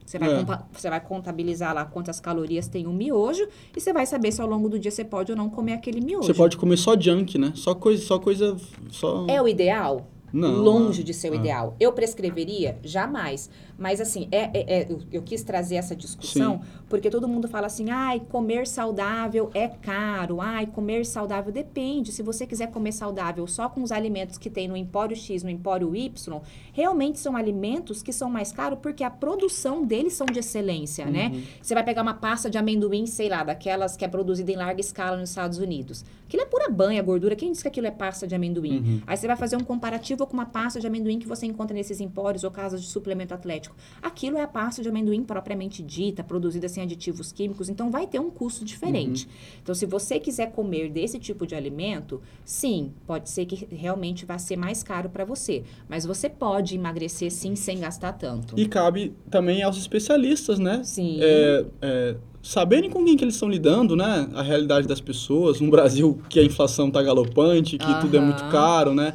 [0.05, 0.45] Você vai, é.
[0.73, 4.47] você vai contabilizar lá quantas calorias tem um miojo e você vai saber se ao
[4.47, 6.27] longo do dia você pode ou não comer aquele miojo.
[6.27, 7.53] Você pode comer só junk, né?
[7.55, 8.57] Só coisa, só coisa,
[8.89, 9.25] só...
[9.29, 10.05] É o ideal?
[10.33, 11.37] Não, longe de ser o ah.
[11.37, 11.75] ideal.
[11.79, 12.79] Eu prescreveria?
[12.83, 13.49] Jamais.
[13.81, 16.69] Mas, assim, é, é, é eu, eu, quis trazer essa discussão Sim.
[16.87, 22.11] porque todo mundo fala assim, ai, comer saudável é caro, ai, comer saudável depende.
[22.11, 25.49] Se você quiser comer saudável só com os alimentos que tem no Empório X, no
[25.49, 26.41] Empório Y,
[26.71, 31.29] realmente são alimentos que são mais caros porque a produção deles são de excelência, né?
[31.29, 31.39] uhum.
[31.39, 31.43] né?
[31.59, 34.79] Você vai pegar uma pasta de amendoim, sei lá, daquelas que é produzida em larga
[34.79, 36.05] escala nos Estados Unidos.
[36.27, 37.35] Aquilo é pura banha, gordura.
[37.35, 38.77] Quem diz que aquilo é pasta de amendoim?
[38.77, 39.01] Uhum.
[39.07, 41.99] Aí você vai fazer um comparativo com uma pasta de amendoim que você encontra nesses
[41.99, 43.70] empórios ou casas de suplemento atlético.
[44.01, 48.19] Aquilo é a pasta de amendoim propriamente dita, produzida sem aditivos químicos, então vai ter
[48.19, 49.25] um custo diferente.
[49.25, 49.31] Uhum.
[49.63, 54.37] Então, se você quiser comer desse tipo de alimento, sim, pode ser que realmente vá
[54.37, 55.63] ser mais caro para você.
[55.89, 58.59] Mas você pode emagrecer sim sem gastar tanto.
[58.59, 60.81] E cabe também aos especialistas, né?
[60.83, 61.19] Sim.
[61.21, 64.27] É, é saberem com quem que eles estão lidando, né?
[64.33, 68.43] A realidade das pessoas, um Brasil que a inflação está galopante, que tudo é muito
[68.49, 69.13] caro, né?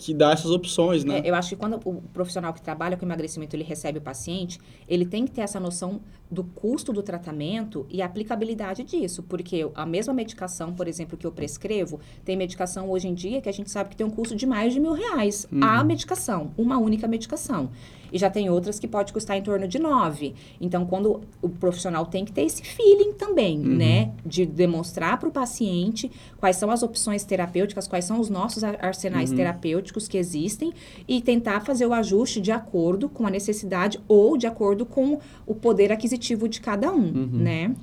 [0.00, 1.18] Que dá essas opções, né?
[1.18, 4.58] É, eu acho que quando o profissional que trabalha com emagrecimento ele recebe o paciente,
[4.88, 9.68] ele tem que ter essa noção do custo do tratamento e a aplicabilidade disso, porque
[9.74, 13.52] a mesma medicação, por exemplo, que eu prescrevo, tem medicação hoje em dia que a
[13.52, 15.62] gente sabe que tem um custo de mais de mil reais uhum.
[15.62, 17.70] a medicação, uma única medicação.
[18.12, 20.34] E já tem outras que pode custar em torno de nove.
[20.60, 23.76] Então, quando o profissional tem que ter esse feeling também, uhum.
[23.76, 24.12] né?
[24.24, 29.30] De demonstrar para o paciente quais são as opções terapêuticas, quais são os nossos arsenais
[29.30, 29.36] uhum.
[29.36, 30.72] terapêuticos que existem
[31.06, 35.54] e tentar fazer o ajuste de acordo com a necessidade ou de acordo com o
[35.54, 37.28] poder aquisitivo de cada um, uhum.
[37.32, 37.74] né?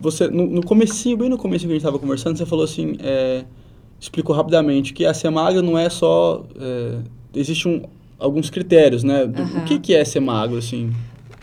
[0.00, 2.96] Você, no, no comecinho, bem no começo que a gente estava conversando, você falou assim,
[3.00, 3.44] é,
[3.98, 6.44] explicou rapidamente que a ser magra não é só...
[6.56, 6.98] É,
[7.34, 7.82] existe um,
[8.18, 9.26] alguns critérios, né?
[9.26, 9.58] Do, uhum.
[9.58, 10.92] O que, que é ser magro, assim?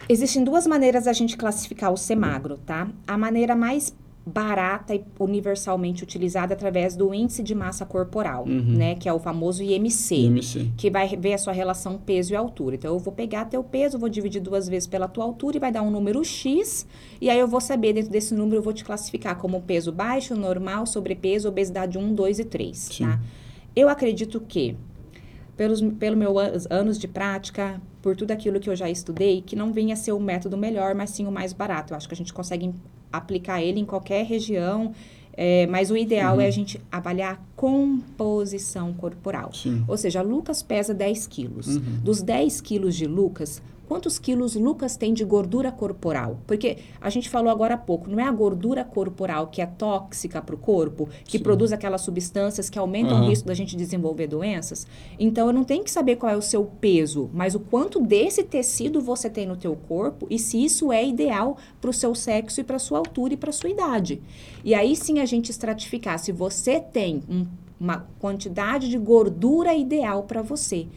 [0.07, 2.87] Existem duas maneiras a gente classificar o ser magro, tá?
[3.07, 3.93] A maneira mais
[4.25, 8.75] barata e universalmente utilizada através do índice de massa corporal, uhum.
[8.75, 12.35] né, que é o famoso IMC, IMC, que vai ver a sua relação peso e
[12.35, 12.75] altura.
[12.75, 15.71] Então eu vou pegar teu peso, vou dividir duas vezes pela tua altura e vai
[15.71, 16.87] dar um número X,
[17.21, 20.35] e aí eu vou saber dentro desse número eu vou te classificar como peso baixo,
[20.35, 23.05] normal, sobrepeso, obesidade 1, 2 e 3, Sim.
[23.05, 23.19] tá?
[23.75, 24.75] Eu acredito que,
[25.57, 29.55] pelos, pelo meu an- anos de prática, por tudo aquilo que eu já estudei, que
[29.55, 31.93] não venha ser o método melhor, mas sim o mais barato.
[31.93, 32.73] Eu acho que a gente consegue
[33.11, 34.91] aplicar ele em qualquer região,
[35.37, 39.51] é, mas o ideal é a gente avaliar a composição corporal.
[39.53, 39.83] Sim.
[39.87, 41.67] Ou seja, Lucas pesa 10 quilos.
[41.77, 41.99] Uhum.
[42.03, 46.39] Dos 10 quilos de Lucas, quantos quilos Lucas tem de gordura corporal?
[46.45, 50.41] Porque a gente falou agora há pouco, não é a gordura corporal que é tóxica
[50.41, 51.43] para o corpo, que Sim.
[51.43, 53.25] produz aquelas substâncias que aumentam Aham.
[53.25, 54.85] o risco da gente desenvolver doenças?
[55.19, 58.43] Então, eu não tenho que saber qual é o seu peso, mas o quanto desse
[58.43, 62.59] tecido você tem no teu corpo e se isso é ideal para o seu sexo
[62.61, 64.21] e para sua altura e para sua idade.
[64.63, 67.45] E aí sim a gente estratificar se você tem um-
[67.79, 70.87] uma quantidade de gordura ideal para você.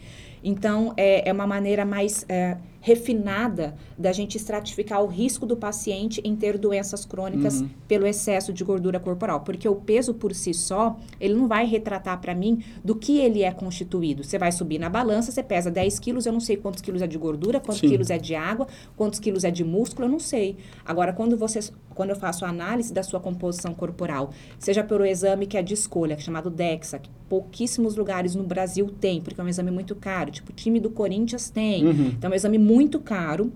[0.41, 6.21] Então, é, é uma maneira mais é, refinada da gente estratificar o risco do paciente
[6.23, 7.69] em ter doenças crônicas Uhum.
[7.87, 9.41] pelo excesso de gordura corporal.
[9.41, 13.43] Porque o peso por si só, ele não vai retratar para mim do que ele
[13.43, 14.23] é constituído.
[14.23, 17.07] Você vai subir na balança, você pesa 10 quilos, eu não sei quantos quilos é
[17.07, 17.89] de gordura, quantos Sim.
[17.89, 20.57] quilos é de água, quantos quilos é de músculo, eu não sei.
[20.85, 21.59] Agora, quando você,
[21.95, 25.73] quando eu faço a análise da sua composição corporal, seja pelo exame que é de
[25.73, 29.71] escolha, que é chamado DEXA, que pouquíssimos lugares no Brasil tem, porque é um exame
[29.71, 30.31] muito caro.
[30.31, 31.85] Tipo, o time do Corinthians tem.
[31.85, 32.07] Uhum.
[32.07, 33.51] Então, é um exame muito caro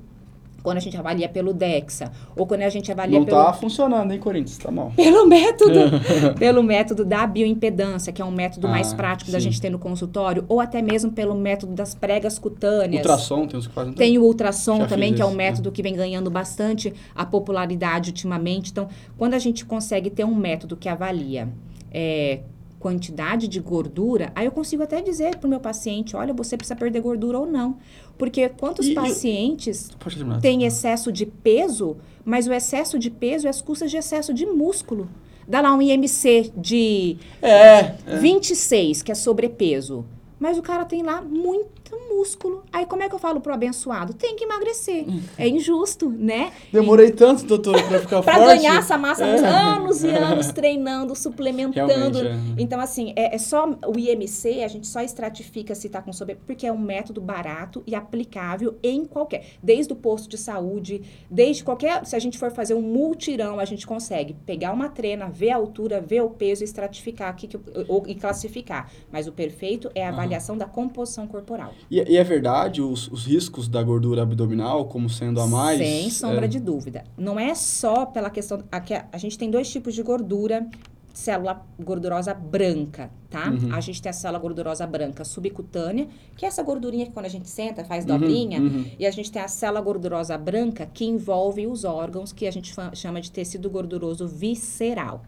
[0.63, 2.11] quando a gente avalia pelo DEXA.
[2.35, 4.57] Ou quando a gente avalia Não pelo, tá funcionando, hein, Corinthians?
[4.57, 4.91] Tá mal.
[4.95, 5.79] pelo método
[6.39, 9.45] pelo método da bioimpedância, que é um método mais Ah, prático da sim.
[9.45, 13.01] gente ter no consultório, ou até mesmo pelo método das pregas cutâneas.
[13.03, 13.93] Ultrassom, tem uns que fazem.
[13.93, 17.25] Tem o ultrassom Já também, que é um esse, método que vem ganhando bastante a
[17.25, 18.71] popularidade ultimamente.
[18.71, 21.49] Então, quando a gente consegue ter um método que avalia
[21.91, 22.39] é,
[22.83, 26.75] quantidade de gordura, aí eu consigo até dizer para o meu paciente, olha, você precisa
[26.75, 27.77] perder gordura ou não.
[28.17, 30.41] Porque quantos E- pacientes terminar.
[30.41, 34.45] tem excesso de peso, mas o excesso de peso é às custas de excesso de
[34.45, 35.07] músculo.
[35.47, 38.17] Dá lá um IMC de É, é.
[38.19, 40.05] 26, que é sobrepeso.
[40.37, 42.63] Mas o cara tem lá muito músculo.
[42.71, 44.13] Aí como é que eu falo pro abençoado?
[44.13, 45.05] Tem que emagrecer.
[45.37, 46.51] É injusto, né?
[46.71, 48.57] Demorei tanto, doutora, pra ficar Para forte.
[48.57, 49.37] ganhar essa massa, É.
[49.45, 52.19] anos e anos treinando, suplementando.
[52.27, 52.35] É.
[52.57, 56.35] Então, assim, é, é só o IMC, a gente só estratifica se está com sobre,
[56.35, 61.63] porque é um método barato e aplicável em qualquer, desde o posto de saúde, desde
[61.63, 65.51] qualquer, se a gente for fazer um multirão, a gente consegue pegar uma trena, ver
[65.51, 68.89] a altura, ver o peso e estratificar aqui que, ou, e classificar.
[69.11, 71.73] Mas o perfeito é a avaliação da composição corporal.
[71.89, 75.77] E, e é verdade os, os riscos da gordura abdominal como sendo a mais?
[75.77, 77.03] Sem sombra é, de dúvida.
[77.17, 78.63] Não é só pela questão.
[78.71, 80.67] Aqui, a, a gente tem dois tipos de gordura.
[81.13, 83.51] Célula gordurosa branca, tá?
[83.51, 83.71] Uhum.
[83.71, 87.29] A gente tem a célula gordurosa branca subcutânea, que é essa gordurinha que quando a
[87.29, 88.59] gente senta, faz Uhum, dobrinha.
[88.59, 88.83] uhum.
[88.97, 92.73] E a gente tem a célula gordurosa branca, que envolve os órgãos, que a gente
[92.95, 95.21] chama de tecido gorduroso visceral.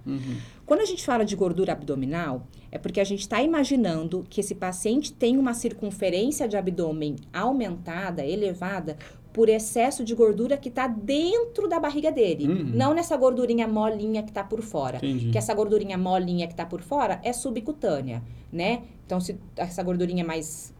[0.65, 4.55] Quando a gente fala de gordura abdominal, é porque a gente está imaginando que esse
[4.55, 8.97] paciente tem uma circunferência de abdômen aumentada, elevada,
[9.31, 12.47] por excesso de gordura que está dentro da barriga dele.
[12.47, 12.71] Uhum.
[12.73, 14.97] Não nessa gordurinha molinha que está por fora.
[14.97, 15.29] Entendi.
[15.29, 18.83] Que essa gordurinha molinha que está por fora é subcutânea, né?
[19.05, 20.73] Então, se essa gordurinha mais.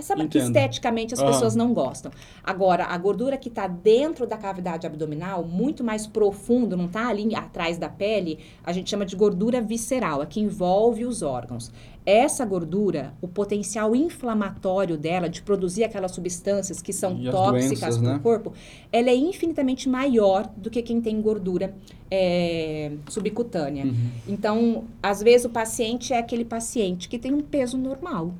[0.00, 0.56] Essa que Entendo.
[0.56, 1.30] esteticamente as Aham.
[1.30, 2.10] pessoas não gostam.
[2.42, 7.34] Agora, a gordura que está dentro da cavidade abdominal, muito mais profundo, não está ali
[7.34, 11.70] atrás da pele, a gente chama de gordura visceral, é que envolve os órgãos.
[12.06, 17.98] Essa gordura, o potencial inflamatório dela, de produzir aquelas substâncias que são E as tóxicas
[17.98, 18.20] para o né?
[18.22, 18.54] corpo,
[18.90, 21.74] ela é infinitamente maior do que quem tem gordura
[22.10, 23.84] é, subcutânea.
[23.84, 24.10] Uhum.
[24.26, 28.32] Então, às vezes o paciente é aquele paciente que tem um peso normal.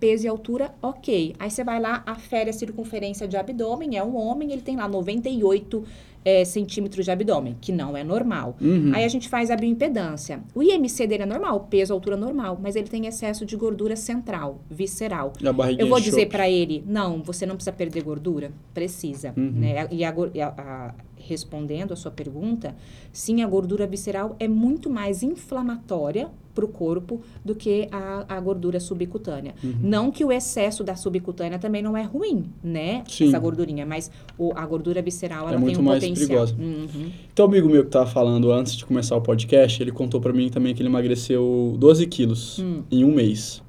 [0.00, 1.34] Peso e altura, ok.
[1.38, 4.88] Aí você vai lá, afere a circunferência de abdômen, é um homem, ele tem lá
[4.88, 5.84] 98
[6.24, 8.56] é, centímetros de abdômen, que não é normal.
[8.60, 8.92] Uhum.
[8.94, 10.40] Aí a gente faz a bioimpedância.
[10.54, 14.60] O IMC dele é normal, peso, altura normal, mas ele tem excesso de gordura central,
[14.70, 15.32] visceral.
[15.80, 18.52] Eu vou dizer para ele, não, você não precisa perder gordura.
[18.74, 19.32] Precisa.
[19.36, 19.50] Uhum.
[19.54, 19.86] Né?
[19.90, 20.94] E, a, a- a-
[21.30, 22.74] respondendo a sua pergunta,
[23.12, 28.40] sim, a gordura visceral é muito mais inflamatória para o corpo do que a, a
[28.40, 29.54] gordura subcutânea.
[29.62, 29.74] Uhum.
[29.82, 33.04] Não que o excesso da subcutânea também não é ruim, né?
[33.08, 33.28] Sim.
[33.28, 36.28] Essa gordurinha, mas o- a gordura visceral É ela tem muito um mais potencial.
[36.28, 36.56] perigosa.
[36.60, 37.10] Uhum.
[37.32, 40.32] Então, um amigo meu que tava falando antes de começar o podcast, ele contou pra
[40.32, 42.82] mim também que ele emagreceu 12 quilos Hum.
[42.90, 43.62] em um mês.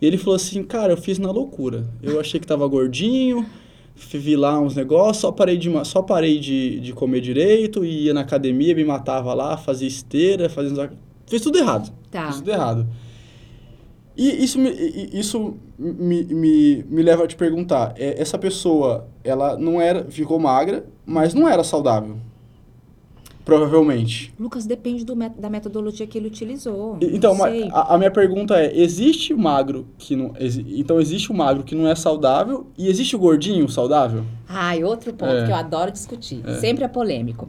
[0.00, 1.88] E ele falou assim, cara, eu fiz na loucura.
[2.02, 3.46] Eu achei que tava gordinho,
[4.18, 8.20] vi lá uns negócios, só parei, de, só parei de, de comer direito, ia na
[8.20, 10.92] academia, me matava lá, fazia esteira, fazia...
[11.26, 11.92] Fez tudo errado.
[12.10, 12.24] Tá.
[12.24, 12.86] Fez tudo errado.
[14.16, 14.70] E isso me,
[15.12, 20.38] isso me, me, me leva a te perguntar, é, essa pessoa, ela não era, ficou
[20.38, 22.16] magra, mas não era saudável.
[23.44, 24.32] Provavelmente.
[24.38, 26.96] Lucas, depende met- da metodologia que ele utilizou.
[27.00, 27.36] E- Então,
[27.72, 30.32] a, a minha pergunta é: existe o magro que não.
[30.38, 34.24] exi- então, existe o magro que não é saudável e existe o gordinho saudável?
[34.48, 35.44] Ai, outro ponto É.
[35.44, 36.42] que eu adoro discutir.
[36.60, 37.48] Sempre é polêmico.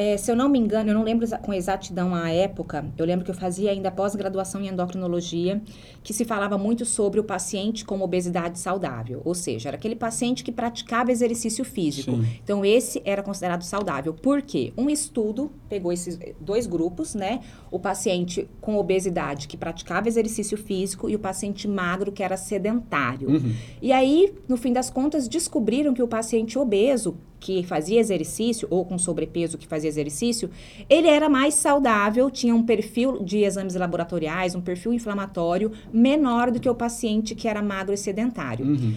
[0.00, 3.24] É, se eu não me engano, eu não lembro com exatidão a época, eu lembro
[3.24, 5.60] que eu fazia ainda pós-graduação em endocrinologia,
[6.04, 9.20] que se falava muito sobre o paciente com obesidade saudável.
[9.24, 12.12] Ou seja, era aquele paciente que praticava exercício físico.
[12.12, 12.24] Sim.
[12.44, 14.14] Então, esse era considerado saudável.
[14.14, 14.72] Por quê?
[14.78, 17.40] Um estudo pegou esses dois grupos, né?
[17.68, 23.30] O paciente com obesidade que praticava exercício físico e o paciente magro que era sedentário.
[23.30, 23.52] Uhum.
[23.82, 28.84] E aí, no fim das contas, descobriram que o paciente obeso que fazia exercício ou
[28.84, 30.50] com sobrepeso que fazia exercício,
[30.88, 36.60] ele era mais saudável, tinha um perfil de exames laboratoriais, um perfil inflamatório menor do
[36.60, 38.66] que o paciente que era magro e sedentário.
[38.66, 38.94] Uhum.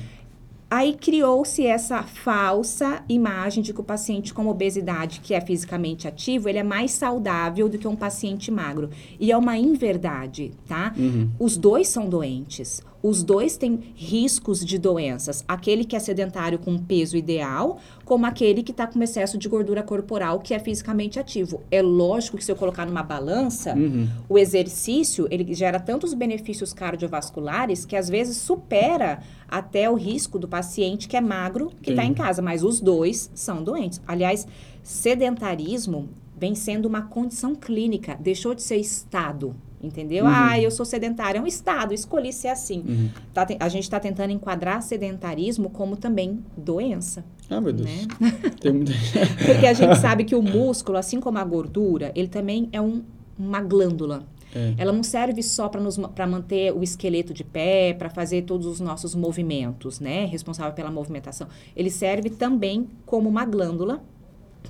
[0.71, 6.47] Aí criou-se essa falsa imagem de que o paciente com obesidade, que é fisicamente ativo,
[6.47, 8.89] ele é mais saudável do que um paciente magro.
[9.19, 10.93] E é uma inverdade, tá?
[10.97, 11.29] Uhum.
[11.37, 12.81] Os dois são doentes.
[13.03, 15.43] Os dois têm riscos de doenças.
[15.47, 19.81] Aquele que é sedentário com peso ideal, como aquele que está com excesso de gordura
[19.81, 21.61] corporal, que é fisicamente ativo.
[21.71, 24.07] É lógico que se eu colocar numa balança, Uhum.
[24.29, 30.47] o exercício, ele gera tantos benefícios cardiovasculares que às vezes supera até o risco do
[30.47, 33.99] paciente que é magro, que está em casa, mas os dois são doentes.
[34.07, 34.47] Aliás,
[34.83, 40.25] sedentarismo vem sendo uma condição clínica, deixou de ser estado, entendeu?
[40.25, 40.31] Uhum.
[40.33, 42.83] Ah, eu sou sedentário, é um estado, escolhi ser assim.
[42.87, 43.09] Uhum.
[43.33, 47.89] Tá a gente está tentando enquadrar sedentarismo como também doença, Ah, meu Deus.
[47.89, 48.07] né?
[48.71, 48.93] Muita...
[49.45, 53.01] Porque a gente sabe que o músculo, assim como a gordura, ele também é um-
[53.37, 54.23] uma glândula.
[54.53, 54.73] É.
[54.77, 59.15] Ela não serve só para manter o esqueleto de pé, para fazer todos os nossos
[59.15, 60.25] movimentos, né?
[60.25, 61.47] Responsável pela movimentação.
[61.73, 64.03] Ele serve também como uma glândula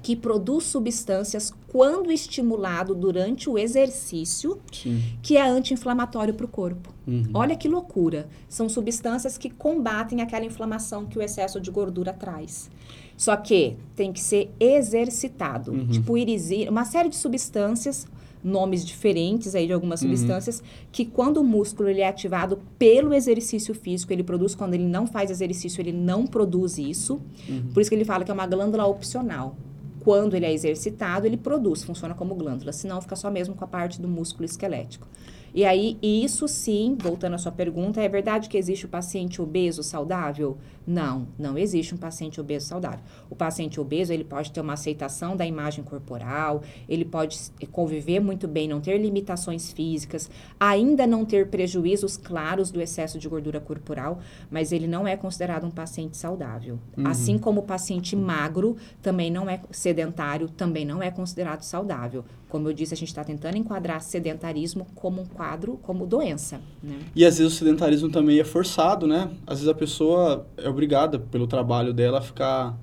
[0.01, 5.01] que produz substâncias quando estimulado durante o exercício, Sim.
[5.21, 6.93] que é anti-inflamatório para o corpo.
[7.07, 7.23] Uhum.
[7.33, 8.27] Olha que loucura.
[8.49, 12.69] São substâncias que combatem aquela inflamação que o excesso de gordura traz.
[13.15, 15.71] Só que tem que ser exercitado.
[15.71, 15.87] Uhum.
[15.87, 18.07] Tipo irisina, uma série de substâncias,
[18.43, 20.09] nomes diferentes aí de algumas Uhum.
[20.09, 24.55] substâncias, que quando o músculo ele é ativado pelo exercício físico, ele produz.
[24.55, 27.21] Quando ele não faz exercício, ele não produz isso.
[27.47, 27.69] Uhum.
[27.71, 29.55] Por isso que ele fala que é uma glândula opcional.
[30.03, 32.73] Quando ele é exercitado, ele produz, funciona como glândula.
[32.73, 35.07] Senão, fica só mesmo com a parte do músculo esquelético.
[35.53, 39.83] E aí, isso sim, voltando à sua pergunta, é verdade que existe o paciente obeso
[39.83, 40.57] saudável?
[40.85, 42.99] Não, não existe um paciente obeso saudável.
[43.29, 47.39] O paciente obeso, ele pode ter uma aceitação da imagem corporal, ele pode
[47.71, 50.29] conviver muito bem, não ter limitações físicas,
[50.59, 54.19] ainda não ter prejuízos claros do excesso de gordura corporal,
[54.49, 56.79] mas ele não é considerado um paciente saudável.
[57.03, 62.23] Assim como o paciente magro também não é sedentário, também não é considerado saudável.
[62.49, 66.99] Como eu disse, a gente está tentando enquadrar sedentarismo como um quadro, como doença, né?
[67.15, 69.31] E às vezes o sedentarismo também é forçado, né?
[69.47, 72.75] Às vezes a pessoa é obrigada pelo trabalho dela ficar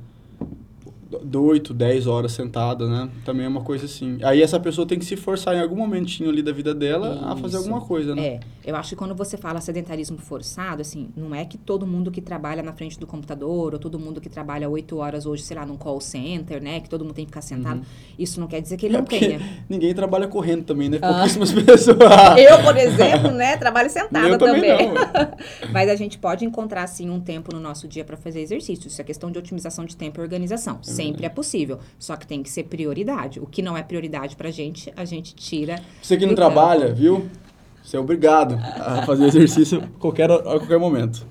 [1.23, 3.09] do- 8, 10 horas sentada, né?
[3.25, 4.19] Também é uma coisa assim.
[4.23, 7.37] Aí essa pessoa tem que se forçar em algum momentinho ali da vida dela a
[7.37, 7.67] fazer Isso.
[7.69, 8.27] alguma coisa, né?
[8.27, 12.11] É, eu acho que quando você fala sedentarismo forçado, assim, não é que todo mundo
[12.11, 15.57] que trabalha na frente do computador, ou todo mundo que trabalha oito horas hoje, sei
[15.57, 17.83] lá, num call center, né, que todo mundo tem que ficar sentado,
[18.19, 19.41] isso não quer dizer que ele É não tenha.
[19.69, 20.99] ninguém trabalha correndo também, né?
[21.01, 21.13] Ah.
[21.15, 21.97] Pouquíssimas pessoas.
[22.37, 24.89] Eu, por exemplo, né, trabalho sentada Eu também também.
[25.73, 28.89] Mas a gente pode encontrar, sim, um tempo no nosso dia para fazer exercício.
[28.89, 30.79] Isso é questão de otimização de tempo e organização.
[31.03, 31.79] Sempre é possível.
[31.99, 33.41] Só que tem que ser prioridade.
[33.41, 35.81] O que não é prioridade pra gente, a gente tira.
[36.03, 36.97] Você que não do trabalha, campo.
[36.97, 37.27] viu?
[37.83, 41.27] Você é obrigado a fazer exercício a qualquer, a qualquer momento.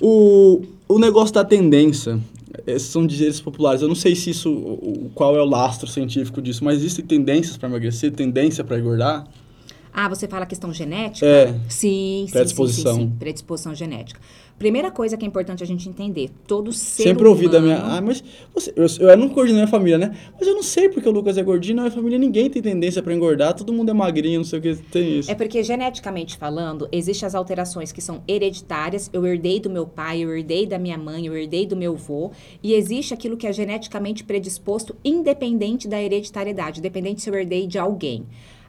[0.00, 2.18] O, o negócio da tendência,
[2.66, 3.82] esses são dizeres populares.
[3.82, 7.56] Eu não sei se isso, o- qual é o lastro científico disso, mas existem tendências
[7.56, 9.26] para emagrecer, tendência para engordar?
[9.92, 11.26] Ah, você fala a questão genética?
[11.26, 11.46] É.
[11.48, 12.94] Sim, sim, sim, Predisposição.
[12.94, 13.12] sim, sim.
[13.18, 14.20] Predisposição genética.
[14.60, 17.78] Primeira coisa que é importante a gente entender, todo ser Sempre ouvi da minha.
[17.78, 18.22] Ah, mas
[18.54, 20.14] você, eu, eu era um gordinho na minha família, né?
[20.38, 23.02] Mas eu não sei porque o Lucas é gordinho, na minha família ninguém tem tendência
[23.02, 25.30] para engordar, todo mundo é magrinho, não sei o que, tem isso.
[25.30, 29.08] É porque geneticamente falando, existem as alterações que são hereditárias.
[29.14, 32.30] Eu herdei do meu pai, eu herdei da minha mãe, eu herdei do meu avô.
[32.62, 37.78] E existe aquilo que é geneticamente predisposto, independente da hereditariedade, independente se eu herdei de
[37.78, 38.26] alguém.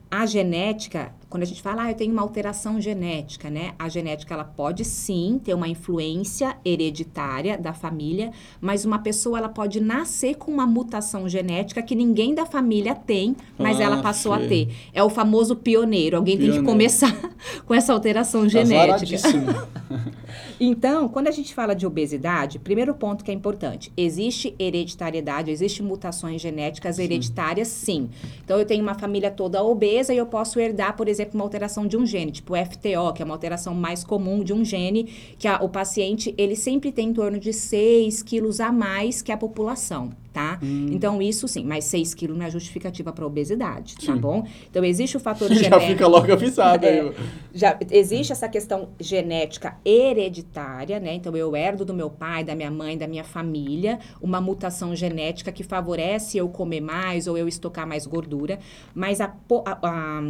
[0.10, 3.72] A genética quando a gente fala, ah, eu tenho uma alteração genética, né?
[3.80, 9.48] A genética, ela pode sim ter uma influência hereditária da família, mas uma pessoa, ela
[9.48, 14.36] pode nascer com uma mutação genética que ninguém da família tem, mas Ah, ela passou
[14.36, 14.46] sei.
[14.46, 14.76] a ter.
[14.94, 16.18] É o famoso pioneiro.
[16.18, 16.72] Alguém tem que Pioneiro.
[16.74, 17.18] começar
[17.66, 18.96] com essa alteração genética.
[18.96, 19.46] Azaradíssimo.
[20.64, 25.82] Então, quando a gente fala de obesidade, primeiro ponto que é importante, existe hereditariedade, existe
[25.82, 28.12] mutações genéticas hereditárias, sim.
[28.46, 31.86] Então, eu tenho uma família toda obesa e eu posso herdar, por exemplo, uma alteração
[31.88, 35.06] de um gene, tipo FTO, que é uma alteração mais comum de um gene,
[35.38, 39.32] que a- o paciente, ele sempre tem em torno de 6 quilos a mais que
[39.32, 40.60] a população, tá?
[40.62, 44.20] Então, isso sim, mas 6 quilos não é justificativa para obesidade, tá Sim.
[44.20, 44.48] bom?
[44.70, 45.82] Então, existe o fator Já genético.
[45.92, 47.02] fica logo avisado É.
[47.02, 47.12] aí.
[47.54, 51.14] Já existe essa questão genética hereditária, né?
[51.14, 55.52] Então eu herdo do meu pai, da minha mãe, da minha família, uma mutação genética
[55.52, 58.60] que favorece eu comer mais ou eu estocar mais gordura,
[58.96, 59.26] mas a,
[59.66, 60.22] a, a,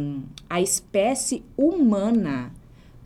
[0.50, 2.52] a espécie humana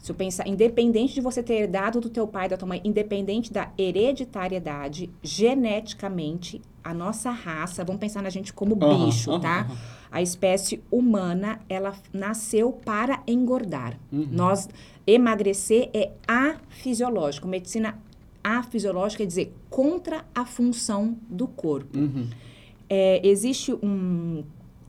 [0.07, 3.53] se eu pensar, independente de você ter herdado do teu pai, da tua mãe, independente
[3.53, 9.61] da hereditariedade, geneticamente, a nossa raça, vamos pensar na gente como Aham, bicho, aham, tá?
[9.63, 9.77] aham.
[10.13, 13.99] A espécie humana, ela nasceu para engordar.
[14.13, 14.29] Uhum.
[14.31, 14.69] Nós,
[15.05, 17.49] emagrecer é afisiológico.
[17.49, 17.99] Medicina
[18.45, 21.99] afisiológica quer dizer contra a função do corpo.
[21.99, 22.29] Uhum.
[22.89, 24.45] É, existe um,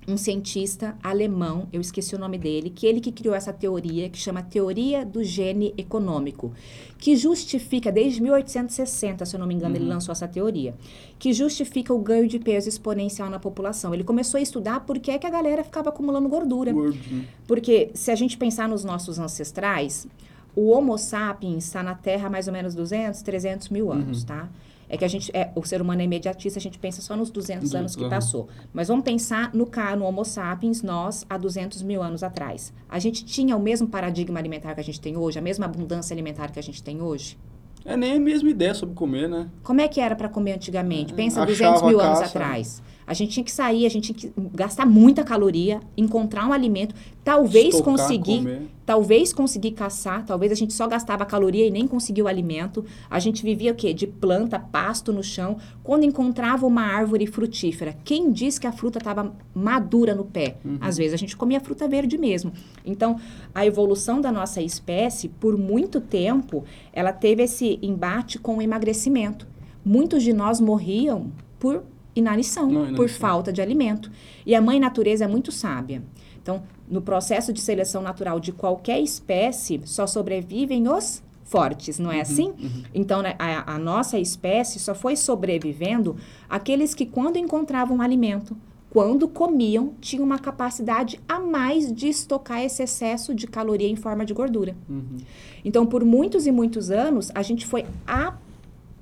[0.08, 4.18] um cientista alemão, eu esqueci o nome dele, que ele que criou essa teoria, que
[4.18, 6.54] chama teoria do gene econômico,
[6.98, 10.74] que justifica, desde 1860, se eu não me engano, ele lançou essa teoria,
[11.20, 13.94] que justifica o ganho de peso exponencial na população.
[13.94, 16.72] Ele começou a estudar por que, é que a galera ficava acumulando gordura.
[16.72, 16.98] Gordo.
[17.46, 20.08] Porque se a gente pensar nos nossos ancestrais,
[20.56, 24.50] o Homo sapiens está na Terra há mais ou menos 200, 300 mil anos, tá?
[24.90, 27.30] É que a gente, é, o ser humano é imediatista, a gente pensa só nos
[27.30, 28.10] 200 anos que Aham.
[28.10, 28.48] passou.
[28.74, 32.74] Mas vamos pensar no, no Homo sapiens, nós, há 200 mil anos atrás.
[32.88, 36.14] A gente tinha o mesmo paradigma alimentar que a gente tem hoje, a mesma abundância
[36.14, 37.38] alimentar que a gente tem hoje?
[37.86, 39.50] É nem a mesma ideia sobre comer, né?
[39.64, 41.14] Como é que era para comer antigamente?
[41.14, 42.84] Pensa Achava 200 mil anos atrás.
[43.08, 46.94] A gente tinha que sair, a gente tinha que gastar muita caloria, encontrar um alimento,
[47.28, 48.62] talvez Estocar, conseguir, comer.
[48.86, 52.86] talvez conseguir caçar, talvez a gente só gastava caloria e nem conseguia o alimento.
[53.10, 53.94] A gente vivia o quê?
[53.94, 55.58] De planta, pasto no chão.
[55.84, 60.56] Quando encontrava uma árvore frutífera, quem diz que a fruta estava madura no pé?
[60.80, 62.54] Às vezes a gente comia fruta verde mesmo.
[62.86, 63.20] Então,
[63.54, 66.64] a evolução da nossa espécie, por muito tempo,
[66.94, 69.46] ela teve esse embate com o emagrecimento.
[69.84, 71.84] Muitos de nós morriam por
[72.16, 73.20] inanição, Não, por inanição.
[73.20, 74.10] falta de alimento.
[74.46, 76.02] E a mãe natureza é muito sábia.
[76.42, 82.22] Então, no processo de seleção natural de qualquer espécie, só sobrevivem os fortes, não é
[82.22, 82.54] assim?
[82.94, 86.16] Então, né, a, a nossa espécie só foi sobrevivendo
[86.50, 88.56] aqueles que, quando encontravam alimento,
[88.90, 94.26] quando comiam, tinham uma capacidade a mais de estocar esse excesso de caloria em forma
[94.26, 94.76] de gordura.
[94.90, 95.18] Uhum.
[95.64, 98.36] Então, por muitos e muitos anos, a gente foi, a,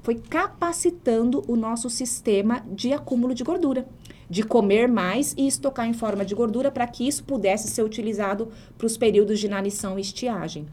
[0.01, 3.87] foi capacitando o nosso sistema de acúmulo de gordura.
[4.29, 8.49] De comer mais e estocar em forma de gordura para que isso pudesse ser utilizado
[8.77, 10.65] para os períodos de inanição e estiagem.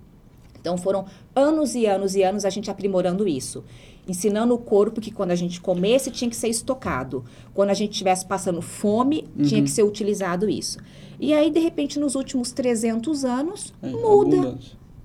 [0.61, 3.65] Então, foram anos e anos e anos a gente aprimorando isso.
[4.09, 7.25] Ensinando o corpo que quando a gente comesse tinha que ser estocado.
[7.53, 10.79] Quando a gente estivesse passando fome, tinha que ser utilizado isso.
[11.21, 14.59] E aí, de repente, nos últimos 300 anos, É, muda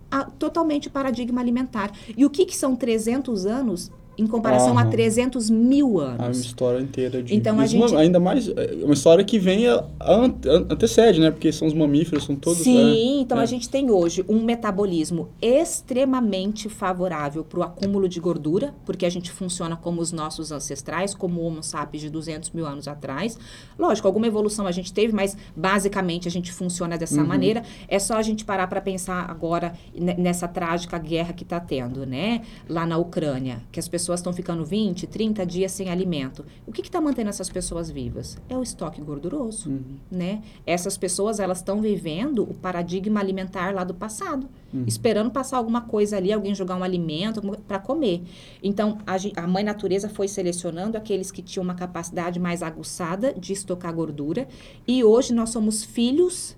[0.09, 1.91] a- totalmente o paradigma alimentar.
[2.15, 4.89] E o que, que são 300 anos em comparação a Aham.
[4.89, 6.39] 300 mil É uma anos?
[6.39, 7.35] história inteira de.
[7.35, 8.47] Então, a gente- Ainda mais.
[8.49, 11.29] É uma história que vem a, a ante- a- antecede, né?
[11.31, 12.59] Porque são os mamíferos, são todos.
[12.59, 13.43] Sim, é, então é.
[13.43, 19.09] a gente tem hoje um metabolismo extremamente favorável para o acúmulo de gordura, porque a
[19.09, 23.37] gente funciona como os nossos ancestrais, como o Homo sapiens de 200 mil anos atrás.
[23.77, 27.27] Lógico, alguma evolução a gente teve, mas basicamente a gente funciona dessa Uhum.
[27.27, 27.63] maneira.
[27.87, 32.05] É só a gente parar para pensar agora ne- nessa trágica guerra que está tendo,
[32.05, 32.41] né?
[32.67, 36.45] Lá na Ucrânia, que as pessoas estão ficando 20, 30 dias sem alimento.
[36.65, 38.37] O que está mantendo essas pessoas vivas?
[38.49, 39.81] É o estoque gorduroso Uhum.
[40.09, 40.41] né?
[40.65, 44.47] Essas pessoas elas estão vivendo o paradigma alimentar lá do passado,
[44.85, 48.23] esperando passar alguma coisa ali, alguém jogar um alimento para comer.
[48.61, 53.53] Então a, a mãe natureza foi selecionando aqueles que tinham uma capacidade mais aguçada de
[53.53, 54.47] estocar gordura
[54.87, 56.55] e hoje nós somos filhos,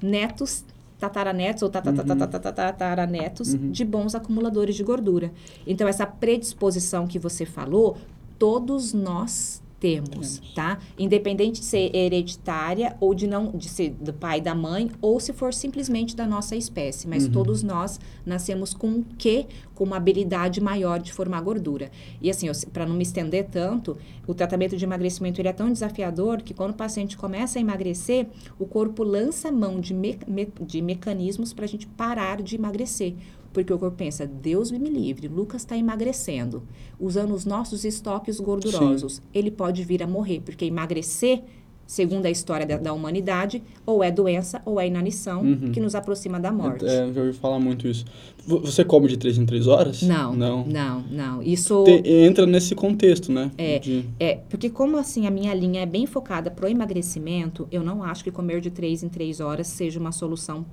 [0.00, 0.64] netos
[1.00, 5.32] tataranetos ou tataranetos de bons acumuladores de gordura.
[5.66, 7.96] Então essa predisposição que você falou,
[8.38, 10.78] todos nós Temos, tá?
[10.98, 15.32] Independente de ser hereditária ou de não de ser do pai da mãe, ou se
[15.32, 17.08] for simplesmente da nossa espécie.
[17.08, 17.32] Mas Uhum.
[17.32, 19.46] todos nós nascemos com um quê?
[19.74, 21.90] Com uma habilidade maior de formar gordura.
[22.20, 26.42] E assim, para não me estender tanto, o tratamento de emagrecimento ele é tão desafiador
[26.42, 28.26] que quando o paciente começa a emagrecer,
[28.58, 33.14] o corpo lança mão de, me, me- de mecanismos para a gente parar de emagrecer.
[33.52, 36.62] Porque o corpo pensa, Deus me livre, Lucas está emagrecendo,
[37.00, 39.20] usando os nossos estoques gordurosos.
[39.34, 41.42] Ele pode vir a morrer, porque emagrecer,
[41.84, 45.42] segundo a história da, da humanidade, ou é doença ou é inanição
[45.72, 46.84] que nos aproxima da morte.
[46.84, 46.90] Uhum.
[46.90, 48.04] É, já ouvi falar muito isso.
[48.46, 50.00] Vo- Você come de 3 em 3 horas?
[50.02, 50.64] Não, Não.
[50.64, 51.42] não, não.
[51.42, 53.50] Isso Te- entra nesse contexto, né?
[53.58, 53.80] É.
[53.80, 58.04] De- é porque como assim a minha linha é bem focada pro emagrecimento, eu não
[58.04, 60.64] acho que comer de três em três horas seja uma solução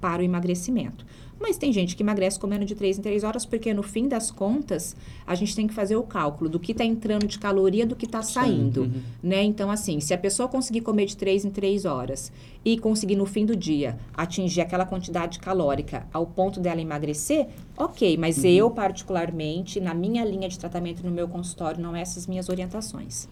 [0.00, 1.06] para o emagrecimento.
[1.38, 4.30] Mas tem gente que emagrece comendo de três em três horas, porque no fim das
[4.30, 7.94] contas, a gente tem que fazer o cálculo do que está entrando de caloria do
[7.94, 9.02] que está saindo, uhum.
[9.22, 9.42] né?
[9.42, 12.32] Então, assim, se a pessoa conseguir comer de três em três horas
[12.64, 18.16] e conseguir no fim do dia atingir aquela quantidade calórica ao ponto dela emagrecer, ok.
[18.16, 18.50] Mas Uhum.
[18.50, 23.28] eu, particularmente, na minha linha de tratamento no meu consultório, não é essas minhas orientações.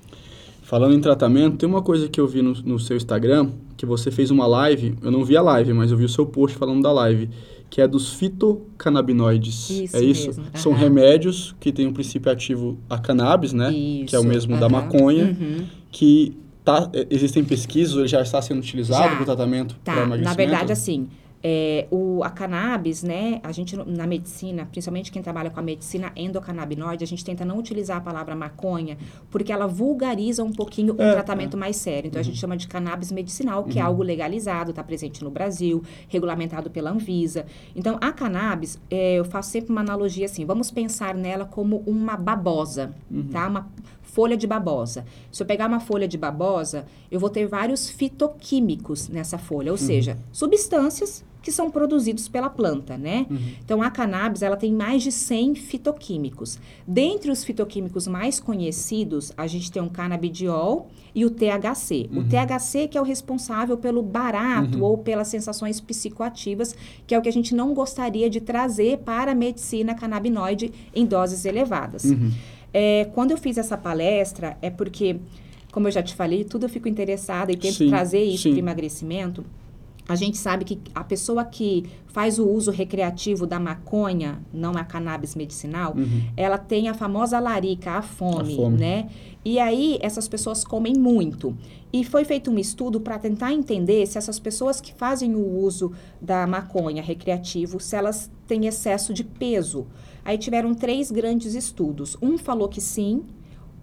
[0.63, 4.11] Falando em tratamento, tem uma coisa que eu vi no, no seu Instagram, que você
[4.11, 6.83] fez uma live, eu não vi a live, mas eu vi o seu post falando
[6.83, 7.29] da live,
[7.71, 9.71] que é dos fitocannabinoides.
[9.71, 10.27] Isso é isso?
[10.29, 10.81] mesmo, São aham.
[10.81, 13.71] remédios que têm um princípio ativo a cannabis, né?
[14.07, 14.71] que é o Isso, mesmo da aham.
[14.71, 15.65] maconha, Uhum.
[15.91, 20.25] que tá, existem pesquisas, ele já está sendo utilizado para o tratamento para Tá, emagrecimento?
[20.25, 21.09] na verdade, assim,
[21.47, 26.11] é, o, a cannabis, né, a gente na medicina, principalmente quem trabalha com a medicina
[26.17, 28.97] endocannabinoide, a gente tenta não utilizar a palavra maconha,
[29.31, 32.09] porque ela vulgariza um pouquinho É, um tratamento mais sério.
[32.09, 35.83] Então, a gente chama de cannabis medicinal, que é algo legalizado, está presente no Brasil,
[36.09, 37.45] regulamentado pela Anvisa.
[37.77, 42.17] Então, a cannabis, é, eu faço sempre uma analogia assim, vamos pensar nela como uma
[42.17, 42.95] babosa,
[43.31, 43.49] tá?
[43.49, 43.69] Uma
[44.01, 45.05] folha de babosa.
[45.31, 49.77] Se eu pegar uma folha de babosa, eu vou ter vários fitoquímicos nessa folha, ou
[49.77, 53.27] seja, substâncias que são produzidos pela planta, né?
[53.63, 56.59] Então, a cannabis, ela tem mais de 100 fitoquímicos.
[56.89, 62.09] Dentre os fitoquímicos mais conhecidos, a gente tem o canabidiol e o THC.
[62.13, 66.75] O THC que é o responsável pelo barato ou pelas sensações psicoativas,
[67.07, 71.05] que é o que a gente não gostaria de trazer para a medicina canabinoide em
[71.05, 72.05] doses elevadas.
[72.73, 75.17] É, quando eu fiz essa palestra, é porque,
[75.71, 78.59] como eu já te falei, tudo eu fico interessada e tento Sim, trazer isso para
[78.59, 79.45] emagrecimento.
[80.09, 84.85] A gente sabe que a pessoa que faz o uso recreativo da maconha, não a
[84.85, 85.95] cannabis medicinal,
[86.37, 88.77] ela tem a famosa larica, a fome, A fome.
[88.79, 89.09] né?
[89.45, 91.57] E aí essas pessoas comem muito.
[91.93, 95.93] E foi feito um estudo para tentar entender se essas pessoas que fazem o uso
[96.21, 99.87] da maconha recreativo, se elas têm excesso de peso.
[100.25, 102.17] Aí tiveram três grandes estudos.
[102.21, 103.23] Um falou que sim,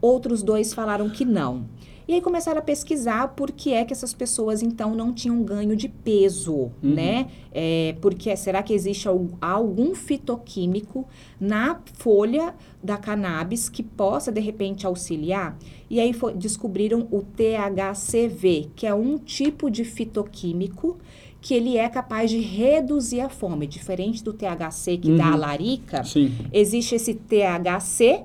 [0.01, 1.65] outros dois falaram que não.
[2.11, 5.77] E aí começaram a pesquisar por que é que essas pessoas então não tinham ganho
[5.77, 7.27] de peso, né?
[7.53, 11.07] É, porque será que existe al- algum fitoquímico
[11.39, 12.53] na folha
[12.83, 15.57] da cannabis que possa de repente auxiliar?
[15.89, 20.97] E aí foi- descobriram o THCV, que é um tipo de fitoquímico
[21.39, 26.03] que ele é capaz de reduzir a fome, diferente do THC que dá a larica.
[26.03, 26.29] Sim.
[26.51, 28.23] Existe esse THC,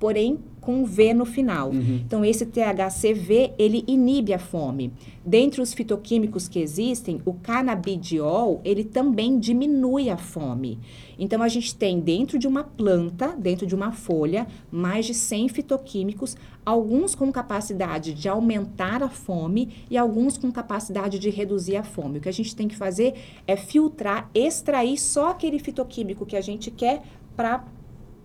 [0.00, 1.70] porém com V no final.
[1.70, 2.00] Uhum.
[2.04, 4.92] Então, esse THCV, ele inibe a fome.
[5.24, 10.80] Dentre os fitoquímicos que existem, o canabidiol, ele também diminui a fome.
[11.16, 15.50] Então, a gente tem dentro de uma planta, dentro de uma folha, mais de 100
[15.50, 21.84] fitoquímicos, alguns com capacidade de aumentar a fome e alguns com capacidade de reduzir a
[21.84, 22.18] fome.
[22.18, 23.14] O que a gente tem que fazer
[23.46, 27.04] é filtrar, extrair só aquele fitoquímico que a gente quer
[27.36, 27.64] para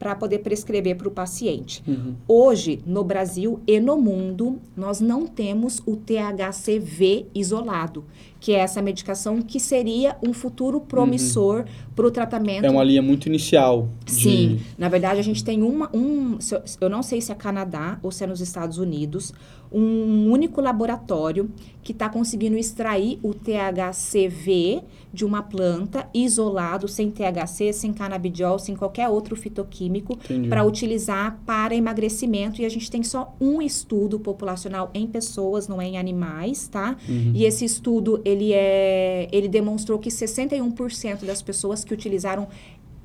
[0.02, 1.84] para poder prescrever para o paciente.
[2.28, 8.04] Hoje, no Brasil e no mundo, nós não temos o THCV isolado,
[8.42, 11.64] que é essa medicação que seria um futuro promissor
[11.96, 13.88] para o tratamento É uma linha muito inicial.
[14.04, 16.38] de- Sim, na verdade a gente tem uma, um,
[16.82, 19.32] eu- não sei se é Canadá ou se é nos Estados Unidos,
[19.72, 21.50] um único laboratório
[21.84, 24.82] que está conseguindo extrair o THCV
[25.14, 30.18] de uma planta isolado, sem THC, sem canabidiol, sem qualquer outro fitoquímico,
[30.50, 32.62] para utilizar para emagrecimento.
[32.62, 36.96] E a gente tem só um estudo populacional em pessoas, não é em animais, tá?
[37.10, 37.32] Uhum.
[37.34, 42.47] E esse estudo, ele, é, ele demonstrou que 61% das pessoas que utilizaram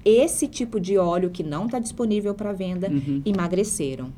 [0.04, 3.22] esse tipo de óleo que não está disponível para venda Uhum.
[3.24, 4.12] emagreceram.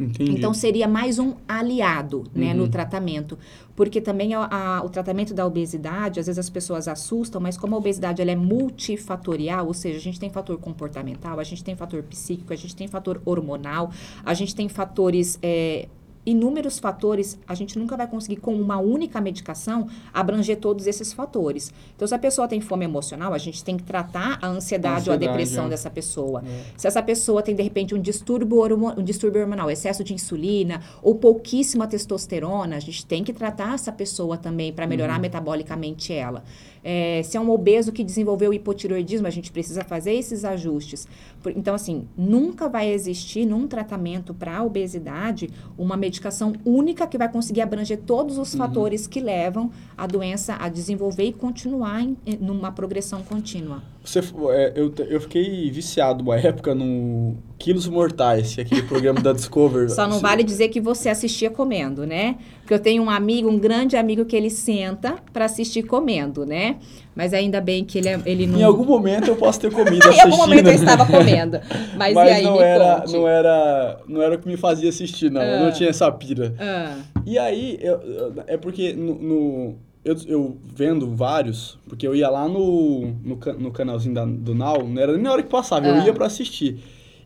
[0.00, 0.30] Entendi.
[0.32, 2.58] Então seria mais um aliado né, Uhum.
[2.58, 3.36] no tratamento.
[3.74, 7.74] Porque também a- a- o tratamento da obesidade, às vezes as pessoas assustam, mas como
[7.74, 11.74] a obesidade ela é multifatorial, ou seja, a gente tem fator comportamental, a gente tem
[11.76, 13.90] fator psíquico, a gente tem fator hormonal,
[14.24, 15.36] a gente tem fatores.
[15.42, 15.88] é,
[16.30, 21.72] inúmeros fatores, a gente nunca vai conseguir, com uma única medicação, abranger todos esses fatores.
[21.96, 24.56] Então, se a pessoa tem fome emocional, a gente tem que tratar a ansiedade, a
[24.56, 25.68] ansiedade ou a depressão é.
[25.70, 26.42] dessa pessoa.
[26.46, 26.64] É.
[26.76, 28.58] Se essa pessoa tem, de repente, um distúrbio,
[28.98, 33.90] um distúrbio hormonal, excesso de insulina ou pouquíssima testosterona, a gente tem que tratar essa
[33.90, 35.22] pessoa também para melhorar uhum.
[35.22, 36.44] metabolicamente ela.
[36.82, 41.06] É, se é um obeso que desenvolveu hipotiroidismo, a gente precisa fazer esses ajustes.
[41.54, 47.60] Então, assim, nunca vai existir num tratamento para obesidade uma medicação única que vai conseguir
[47.60, 48.58] abranger todos os uhum.
[48.58, 53.82] fatores que levam a doença a desenvolver e continuar em, numa progressão contínua.
[54.08, 59.20] Você, é, eu, eu fiquei viciado uma época no Quilos Mortais, que é aquele programa
[59.20, 59.90] da Discovery.
[59.90, 62.36] Só não vale dizer que você assistia comendo, né?
[62.60, 66.76] Porque eu tenho um amigo, um grande amigo que ele senta para assistir comendo, né?
[67.14, 68.58] Mas ainda bem que ele, é, ele não...
[68.58, 70.16] Em algum momento eu posso ter comido assistindo.
[70.16, 71.60] em algum momento eu estava comendo.
[71.94, 75.30] Mas, Mas e aí, não era, não era não era o que me fazia assistir,
[75.30, 75.42] não.
[75.42, 75.72] Eu não ah.
[75.72, 76.54] tinha essa pira.
[76.58, 76.96] Ah.
[77.26, 82.48] E aí, eu, é porque no, no eu, eu, vendo vários, porque eu ia lá
[82.48, 85.94] no, no, no canalzinho da, do Now, não era nem na hora que passava, eu
[85.94, 86.06] ah.
[86.06, 86.78] ia para assistir.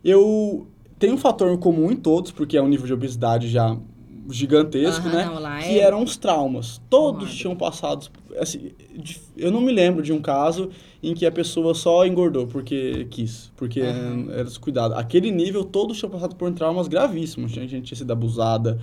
[0.03, 0.67] Eu
[0.99, 3.77] tenho um fator comum em todos, porque é um nível de obesidade já
[4.29, 5.25] gigantesco, né?
[5.25, 5.83] Não, que é...
[5.83, 6.81] eram os traumas.
[6.89, 8.07] Todos tinham passado.
[8.39, 8.71] Assim,
[9.35, 10.69] eu não me lembro de um caso
[11.01, 14.31] em que a pessoa só engordou porque quis, porque uhum.
[14.31, 14.95] era descuidado.
[14.95, 17.51] Aquele nível, todos tinham passado por traumas gravíssimos.
[17.51, 18.79] Tinha gente tinha sido abusada,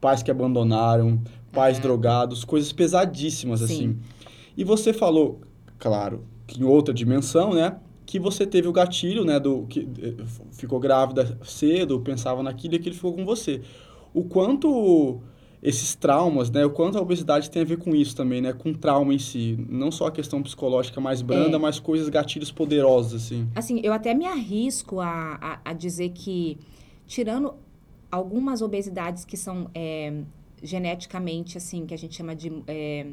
[0.00, 1.20] pais que abandonaram,
[1.52, 1.82] pais uhum.
[1.82, 3.64] drogados, coisas pesadíssimas, Sim.
[3.64, 3.98] assim.
[4.56, 5.40] E você falou,
[5.78, 7.76] claro, que em outra dimensão, né?
[8.04, 9.38] Que você teve o gatilho, né?
[9.38, 13.62] Do, que eh, ficou grávida cedo, pensava naquilo e aquilo ficou com você
[14.12, 15.20] o quanto
[15.62, 16.64] esses traumas, né?
[16.64, 18.52] O quanto a obesidade tem a ver com isso também, né?
[18.52, 19.58] Com trauma em si.
[19.68, 21.60] Não só a questão psicológica mais branda, é.
[21.60, 23.46] mas coisas, gatilhos poderosos, assim.
[23.54, 26.58] Assim, eu até me arrisco a, a, a dizer que,
[27.06, 27.54] tirando
[28.10, 30.22] algumas obesidades que são é,
[30.62, 33.06] geneticamente, assim, que a gente chama de é,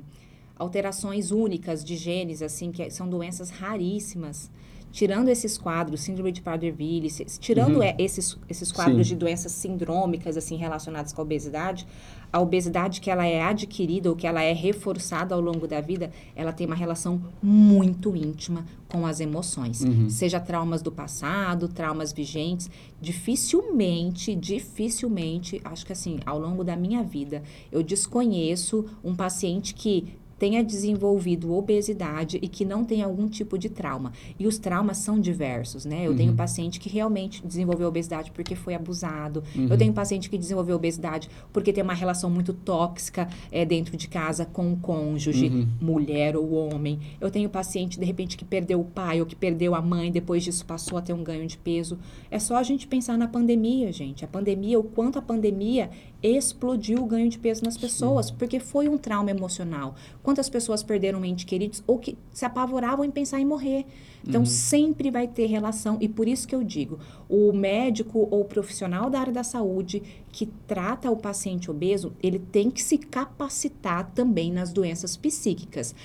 [0.55, 4.49] alterações únicas de genes, assim, que são doenças raríssimas
[4.91, 7.95] tirando esses quadros, síndrome de Prader-Willi, tirando uhum.
[7.97, 9.13] esses, esses quadros Sim.
[9.13, 11.85] de doenças sindrômicas, assim, relacionadas com a obesidade,
[12.31, 16.11] a obesidade que ela é adquirida ou que ela é reforçada ao longo da vida,
[16.35, 19.81] ela tem uma relação muito íntima com as emoções.
[19.81, 20.09] Uhum.
[20.09, 22.69] Seja traumas do passado, traumas vigentes,
[23.01, 30.13] dificilmente, dificilmente, acho que assim, ao longo da minha vida, eu desconheço um paciente que
[30.37, 34.11] tenha desenvolvido obesidade e que não tem algum tipo de trauma.
[34.39, 36.05] E os traumas são diversos, né?
[36.05, 36.17] Eu uhum.
[36.17, 39.43] tenho paciente que realmente desenvolveu obesidade porque foi abusado.
[39.55, 39.67] Uhum.
[39.69, 44.07] Eu tenho paciente que desenvolveu obesidade porque tem uma relação muito tóxica é, dentro de
[44.07, 45.67] casa com o cônjuge, uhum.
[45.81, 46.99] mulher ou homem.
[47.19, 50.43] Eu tenho paciente, de repente, que perdeu o pai ou que perdeu a mãe, depois
[50.43, 51.97] disso passou a ter um ganho de peso.
[52.29, 54.23] É só a gente pensar na pandemia, gente.
[54.23, 55.89] A pandemia, o quanto a pandemia
[56.35, 58.35] explodiu o ganho de peso nas pessoas, Sim.
[58.37, 59.95] porque foi um trauma emocional.
[60.21, 63.85] Quantas pessoas perderam ente queridos ou que se apavoravam em pensar em morrer.
[64.27, 64.45] Então, uhum.
[64.45, 66.99] sempre vai ter relação, e por isso que eu digo:
[67.29, 72.69] o médico ou profissional da área da saúde que trata o paciente obeso, ele tem
[72.69, 75.95] que se capacitar também nas doenças psíquicas.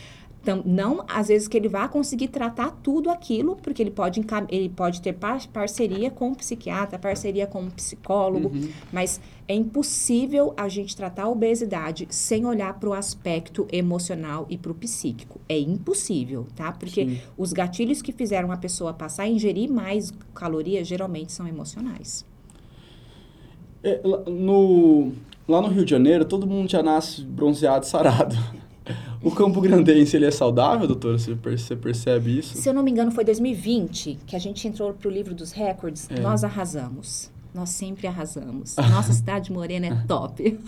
[0.42, 4.68] Então, não às vezes que ele vá conseguir tratar tudo aquilo, porque ele pode, ele
[4.68, 8.68] pode ter par parceria com o psiquiatra, parceria com o psicólogo, uhum.
[8.92, 14.58] mas é impossível a gente tratar a obesidade sem olhar para o aspecto emocional e
[14.58, 15.40] para o psíquico.
[15.48, 16.72] É impossível, tá?
[16.72, 17.20] Porque Sim.
[17.38, 22.26] os gatilhos que fizeram a pessoa passar a ingerir mais calorias geralmente são emocionais.
[23.84, 25.12] É, no,
[25.46, 28.36] lá no Rio de Janeiro, todo mundo já nasce bronzeado, sarado.
[29.22, 31.18] O Campo Grandense, ele é saudável, doutora?
[31.18, 32.56] Você percebe isso?
[32.56, 35.52] Se eu não me engano, foi 2020 que a gente entrou para o livro dos
[35.52, 36.08] recordes.
[36.10, 36.20] É.
[36.20, 37.30] Nós arrasamos.
[37.54, 38.76] Nós sempre arrasamos.
[38.90, 40.58] Nossa cidade morena é top.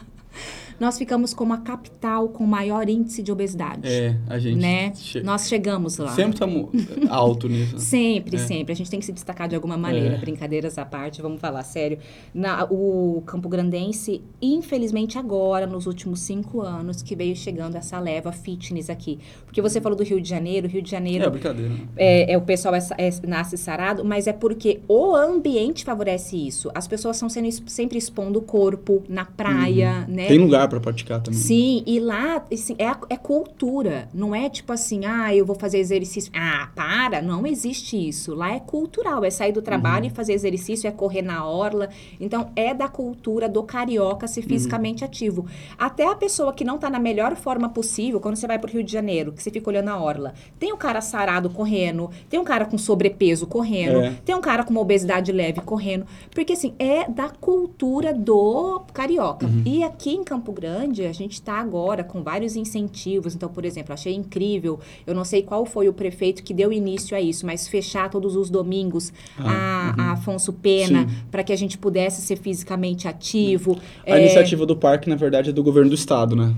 [0.78, 3.88] Nós ficamos como a capital com maior índice de obesidade.
[3.88, 4.60] É, a gente.
[4.60, 4.92] Né?
[4.94, 5.22] Che...
[5.22, 6.14] Nós chegamos lá.
[6.14, 6.68] Sempre estamos
[7.08, 7.78] alto nisso.
[7.80, 8.38] sempre, é.
[8.38, 8.72] sempre.
[8.72, 10.16] A gente tem que se destacar de alguma maneira.
[10.16, 10.18] É.
[10.18, 11.98] Brincadeiras à parte, vamos falar sério.
[12.32, 18.32] Na, o Campo Grandense, infelizmente agora, nos últimos cinco anos, que veio chegando essa leva
[18.32, 19.18] fitness aqui.
[19.44, 21.24] Porque você falou do Rio de Janeiro, Rio de Janeiro.
[21.24, 21.72] É, brincadeira.
[21.96, 26.70] É, é o pessoal é, é, nasce sarado, mas é porque o ambiente favorece isso.
[26.74, 30.14] As pessoas estão sendo sempre expondo o corpo na praia, uhum.
[30.14, 30.23] né?
[30.24, 30.28] Né?
[30.28, 31.38] Tem lugar para praticar também.
[31.38, 34.08] Sim, e lá assim, é, é cultura.
[34.12, 36.30] Não é tipo assim, ah, eu vou fazer exercício.
[36.34, 38.34] Ah, para, não existe isso.
[38.34, 40.10] Lá é cultural, é sair do trabalho Uhum.
[40.10, 41.88] e fazer exercício, é correr na orla.
[42.20, 44.32] Então, é da cultura do carioca Uhum.
[44.32, 45.46] ser fisicamente ativo.
[45.78, 48.82] Até a pessoa que não tá na melhor forma possível, quando você vai pro Rio
[48.82, 52.44] de Janeiro, que você fica olhando a orla, tem o cara sarado correndo, tem um
[52.44, 54.12] cara com sobrepeso correndo, É.
[54.24, 56.06] tem um cara com uma obesidade leve correndo.
[56.34, 59.46] Porque, assim, é da cultura do carioca.
[59.46, 59.62] Uhum.
[59.64, 63.34] E aqui em Campo Grande, a gente está agora com vários incentivos.
[63.34, 64.78] Então, por exemplo, achei incrível.
[65.06, 68.36] Eu não sei qual foi o prefeito que deu início a isso, mas fechar todos
[68.36, 73.78] os domingos Ah, a, a Afonso Pena para que a gente pudesse ser fisicamente ativo.
[74.06, 76.54] A É, iniciativa do parque, na verdade, é do governo do estado, né?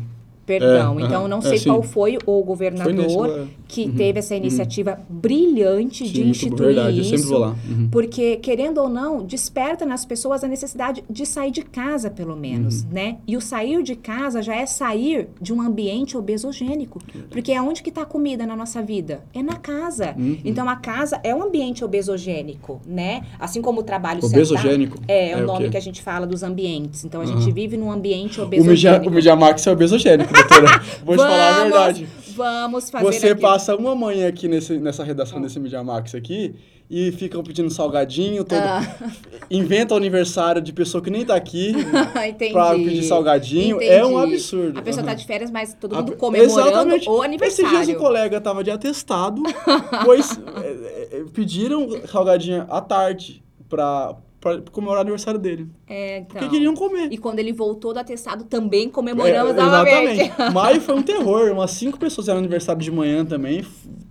[0.47, 1.69] Perdão, É, então não é, sei sim.
[1.69, 3.47] qual foi o Foi governador lá.
[3.67, 6.97] que teve essa iniciativa brilhante de Sim, muito instituir verdade.
[6.99, 7.11] Eu isso.
[7.11, 7.57] sempre vou lá.
[7.69, 7.89] Uhum.
[7.91, 12.83] Porque, querendo ou não, desperta nas pessoas a necessidade de sair de casa, pelo menos,
[12.83, 12.89] Uhum.
[12.93, 13.17] né?
[13.27, 17.01] E o sair de casa já é sair de um ambiente obesogênico.
[17.31, 19.23] Porque aonde que está a comida na nossa vida?
[19.35, 20.15] É na casa.
[20.17, 20.39] Uhum.
[20.45, 23.23] Então, a casa é um ambiente obesogênico, né?
[23.39, 24.95] Assim como o trabalho Obesogênico?
[24.99, 25.71] sentado- É, é, É o o nome quê?
[25.71, 27.05] que a gente fala dos ambientes.
[27.05, 29.09] Então, a gente vive num ambiente O, obesogênico.
[29.09, 30.83] o Mediamax é obesogênico, doutora.
[31.05, 32.09] Vou te falar a verdade.
[32.37, 33.41] Vamos fazer Você aqui.
[33.41, 36.55] passa uma manhã aqui nesse, nessa redação desse Mediamax aqui
[36.89, 38.83] e ficam pedindo salgadinho, todo, Ah.
[39.51, 41.73] inventa o aniversário de pessoa que nem tá aqui
[42.29, 42.53] Entendi.
[42.53, 43.81] pra pedir salgadinho.
[43.81, 44.35] É um Entendi.
[44.35, 44.79] absurdo.
[44.79, 45.19] A pessoa tá Aham.
[45.19, 47.09] de férias, mas todo A- mundo comemorando Exatamente.
[47.09, 47.97] o Esses dias o aniversário.
[47.99, 49.43] colega tava de atestado,
[50.05, 54.15] pois é, é, pediram salgadinho à tarde pra,
[54.55, 55.67] pra comemorar o aniversário dele.
[55.89, 56.29] É, então.
[56.39, 57.09] Porque queriam comer.
[57.13, 60.21] E quando ele voltou do atestado, também comemoramos É, novamente.
[60.23, 60.53] exatamente.
[60.55, 61.51] Maio foi um terror.
[61.53, 63.65] Umas cinco pessoas eram aniversário de manhã também,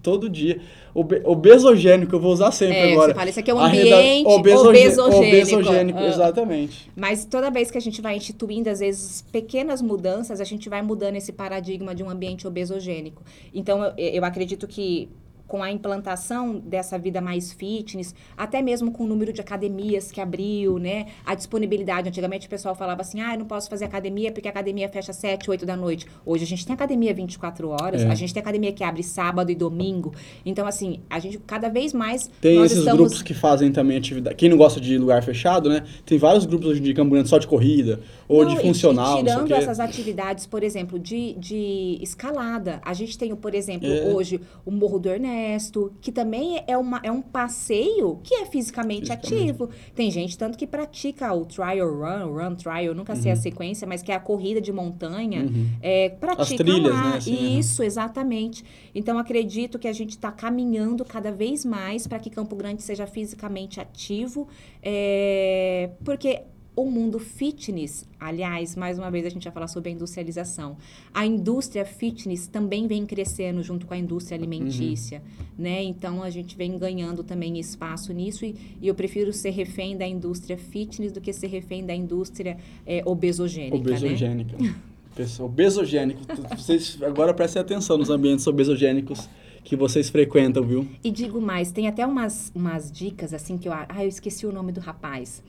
[0.03, 0.59] todo dia.
[0.93, 3.09] Obe obesogênico, eu vou usar sempre É, agora.
[3.11, 5.17] você fala, isso aqui é um ambiente obesoge- obesogênico.
[5.57, 6.07] Obesogênico, Ah.
[6.07, 6.91] exatamente.
[6.95, 10.81] Mas toda vez que a gente vai instituindo, às vezes, pequenas mudanças, a gente vai
[10.81, 13.21] mudando esse paradigma de um ambiente obesogênico.
[13.53, 15.09] Então, eu, eu acredito que
[15.47, 20.19] com a implantação dessa vida mais fitness, até mesmo com o número de academias que
[20.19, 21.07] abriu, né?
[21.25, 22.09] A disponibilidade.
[22.09, 25.11] Antigamente o pessoal falava assim, ah, eu não posso fazer academia porque a academia fecha
[25.11, 26.07] às 7, 8 da noite.
[26.25, 28.07] Hoje a gente tem academia 24 horas, É.
[28.07, 30.13] a gente tem academia que abre sábado e domingo.
[30.45, 32.99] Então, assim, a gente cada vez mais Tem esses estamos...
[32.99, 34.35] grupos que fazem também atividade.
[34.35, 35.83] Quem não gosta de lugar fechado, né?
[36.05, 38.61] Tem vários grupos hoje em dia Campo Grande só de corrida, ou Não, de e-
[38.63, 42.81] funcional, e o tirando essas atividades, por exemplo, de, de escalada.
[42.83, 44.13] A gente tem, por exemplo, É.
[44.13, 49.07] hoje o Morro do Ernesto, que também é, uma, é um passeio que é fisicamente,
[49.07, 49.33] Fisicamente.
[49.51, 49.69] ativo.
[49.93, 53.87] Tem gente tanto que pratica o trial run, o run trial, nunca sei a sequência,
[53.87, 55.43] mas que é a corrida de montanha.
[55.43, 55.67] Uhum.
[55.81, 57.09] É, pratica As trilhas, lá.
[57.11, 58.63] né, assim, Isso, exatamente.
[58.93, 63.05] Então, acredito que a gente está caminhando cada vez mais para que Campo Grande seja
[63.05, 64.47] fisicamente ativo,
[64.81, 66.41] é, porque
[66.75, 70.75] o mundo fitness, aliás, mais uma vez a gente vai falar sobre a industrialização.
[71.13, 75.21] A indústria fitness também vem crescendo junto com a indústria alimentícia,
[75.57, 75.81] né?
[75.83, 80.05] Então a gente vem ganhando também espaço nisso e, e eu prefiro ser refém da
[80.05, 83.97] indústria fitness do que ser refém da indústria é, obesogênica, né?
[83.97, 84.57] Obesogênica.
[85.15, 86.21] Pessoal, obesogênico.
[86.57, 89.29] Vocês agora prestem atenção nos ambientes obesogênicos
[89.63, 90.85] que vocês frequentam, viu?
[91.01, 93.73] E digo mais, tem até umas, umas dicas assim que eu.
[93.73, 95.41] Ah, eu esqueci o nome do rapaz.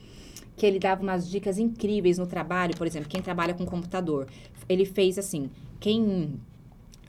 [0.57, 4.27] Que ele dava umas dicas incríveis no trabalho, por exemplo, quem trabalha com computador.
[4.67, 5.49] Ele fez assim,
[5.79, 6.39] quem.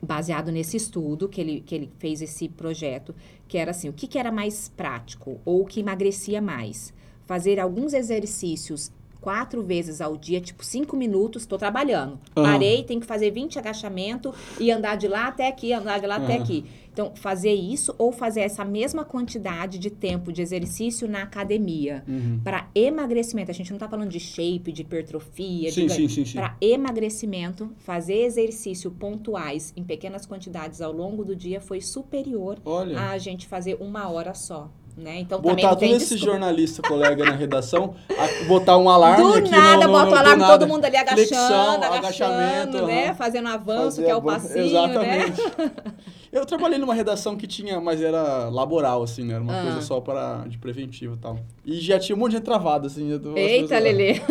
[0.01, 3.13] Baseado nesse estudo que ele, que ele fez esse projeto,
[3.49, 6.95] que era assim: o que, que era mais prático ou o que emagrecia mais?
[7.27, 12.19] Fazer alguns exercícios quatro vezes ao dia, tipo cinco minutos, estou trabalhando.
[12.37, 12.53] Aham.
[12.53, 16.17] Parei, tenho que fazer 20 agachamentos e andar de lá até aqui, andar de lá
[16.17, 16.43] até Aham.
[16.43, 16.65] aqui.
[16.99, 22.03] Então, fazer isso ou fazer essa mesma quantidade de tempo de exercício na academia.
[22.09, 22.41] Uhum.
[22.43, 26.25] Para emagrecimento, a gente não está falando de shape, de hipertrofia, Sim, de sim, sim,
[26.25, 26.37] sim.
[26.37, 32.99] Para emagrecimento, fazer exercício pontuais em pequenas quantidades ao longo do dia foi superior Olha.
[33.13, 34.69] a gente fazer uma hora só.
[34.97, 35.21] Né?
[35.21, 36.25] Então, Botar todo esse desculpa.
[36.25, 40.19] jornalista colega na redação, a- botar um alarme Do aqui nada, no, no, bota o
[40.19, 41.95] alarme, todo mundo ali agachando, Flexão, agachando,
[42.35, 43.07] agachamento, né?
[43.07, 43.15] aham.
[43.15, 45.33] Fazendo avanço, Fazer que é o passinho, né?
[46.31, 49.35] Eu trabalhei numa redação que tinha, mas era laboral, assim, né?
[49.35, 49.63] Era uma Ah.
[49.63, 51.39] coisa só para, de preventivo e tal.
[51.65, 53.09] E já tinha um monte de gente travada, assim.
[53.11, 54.15] eu Eita, pessoas- Lelê.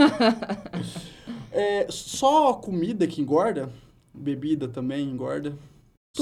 [1.51, 3.69] É, só comida que engorda?
[4.13, 5.57] Bebida também engorda?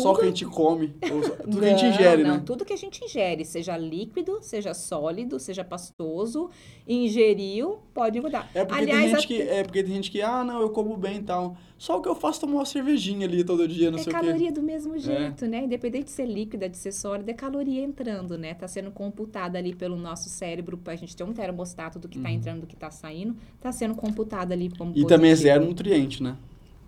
[0.01, 2.43] Só o que a gente come, ou só- tudo que a gente ingere, não, né?
[2.45, 6.49] tudo que a gente ingere, seja líquido, seja sólido, seja pastoso,
[6.87, 8.49] ingeriu, pode mudar.
[8.53, 10.69] É porque, Aliás, tem a- gente que, é porque tem gente que, ah, não, eu
[10.69, 11.57] como bem e tal.
[11.77, 14.11] Só o que eu faço é tomar uma cervejinha ali todo dia, não é sei
[14.13, 14.21] o quê.
[14.25, 15.63] caloria do mesmo jeito, né?
[15.63, 18.53] Independente de ser líquida, de ser sólida, é caloria entrando, né?
[18.53, 22.31] Tá sendo computada ali pelo nosso cérebro, pra gente ter um termostato do que tá
[22.31, 24.97] entrando, do que tá saindo, tá sendo computada ali como Uhum.
[24.97, 25.53] E também é positivo.
[25.53, 26.35] zero nutriente, né?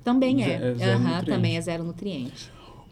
[0.03, 0.53] Também é.
[0.79, 1.25] é nutriente.
[1.25, 2.49] também é zero nutriente.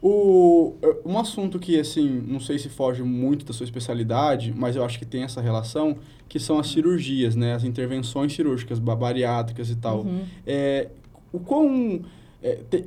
[0.07, 4.85] O, um assunto que, assim, não sei se foge muito da sua especialidade, mas eu
[4.85, 5.97] acho que tem essa relação,
[6.29, 7.55] que são as cirurgias, né?
[7.55, 10.01] As intervenções cirúrgicas, ba- bariátricas e tal.
[10.01, 10.21] Uhum.
[10.45, 10.89] É,
[11.33, 12.01] o quão...
[12.43, 12.83] é, te- é,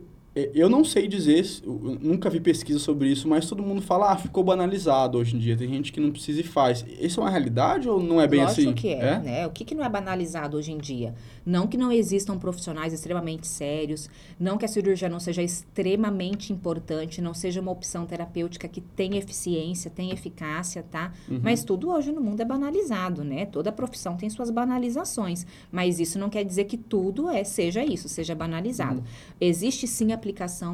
[0.54, 1.44] eu não sei dizer,
[2.00, 5.56] nunca vi pesquisa sobre isso, mas todo mundo fala, ah, ficou banalizado hoje em dia.
[5.56, 6.84] Tem gente que não precisa e faz.
[7.00, 8.72] Isso é uma realidade ou não é bem Lógico assim?
[8.72, 9.46] que é, né?
[9.46, 11.14] O que, que não é banalizado hoje em dia?
[11.44, 14.08] Não que não existam profissionais extremamente sérios,
[14.38, 19.16] não que a cirurgia não seja extremamente importante, não seja uma opção terapêutica que tem
[19.16, 21.12] eficiência, tem eficácia, tá?
[21.28, 21.40] Uhum.
[21.42, 23.46] Mas tudo hoje no mundo é banalizado, né?
[23.46, 28.08] Toda profissão tem suas banalizações, mas isso não quer dizer que tudo é seja isso,
[28.08, 29.02] seja banalizado.
[29.40, 30.27] Existe sim aplicação,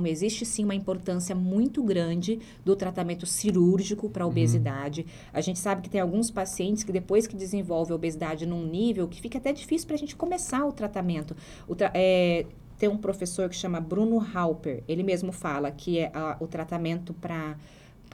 [0.07, 5.07] existe sim uma importância muito grande do tratamento cirúrgico para a obesidade.
[5.33, 9.09] A gente sabe que tem alguns pacientes que depois que desenvolve a obesidade num nível
[9.09, 11.37] que fica até difícil para a gente começar o tratamento.
[11.69, 12.47] O tra- é,
[12.79, 17.15] tem um professor que chama Bruno Halper, ele mesmo fala que é a- o tratamento
[17.15, 17.57] para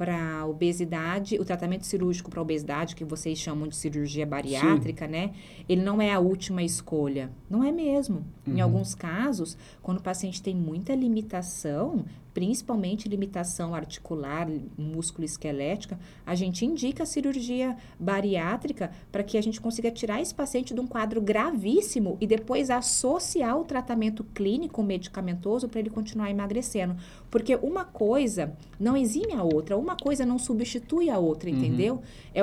[0.00, 5.32] para obesidade, o tratamento cirúrgico para obesidade, que vocês chamam de cirurgia bariátrica, né?
[5.68, 7.30] Ele não é a última escolha.
[7.50, 8.24] Não é mesmo.
[8.46, 8.62] Em Uhum.
[8.62, 16.64] alguns casos, quando o paciente tem muita limitação, principalmente limitação articular, músculo esquelética, a gente
[16.64, 21.20] indica a cirurgia bariátrica para que a gente consiga tirar esse paciente de um quadro
[21.20, 26.96] gravíssimo e depois associar o tratamento clínico medicamentoso para ele continuar emagrecendo.
[27.30, 31.56] Porque uma coisa não exime a outra, uma coisa não substitui a outra, Uhum.
[31.56, 32.02] entendeu?
[32.34, 32.42] É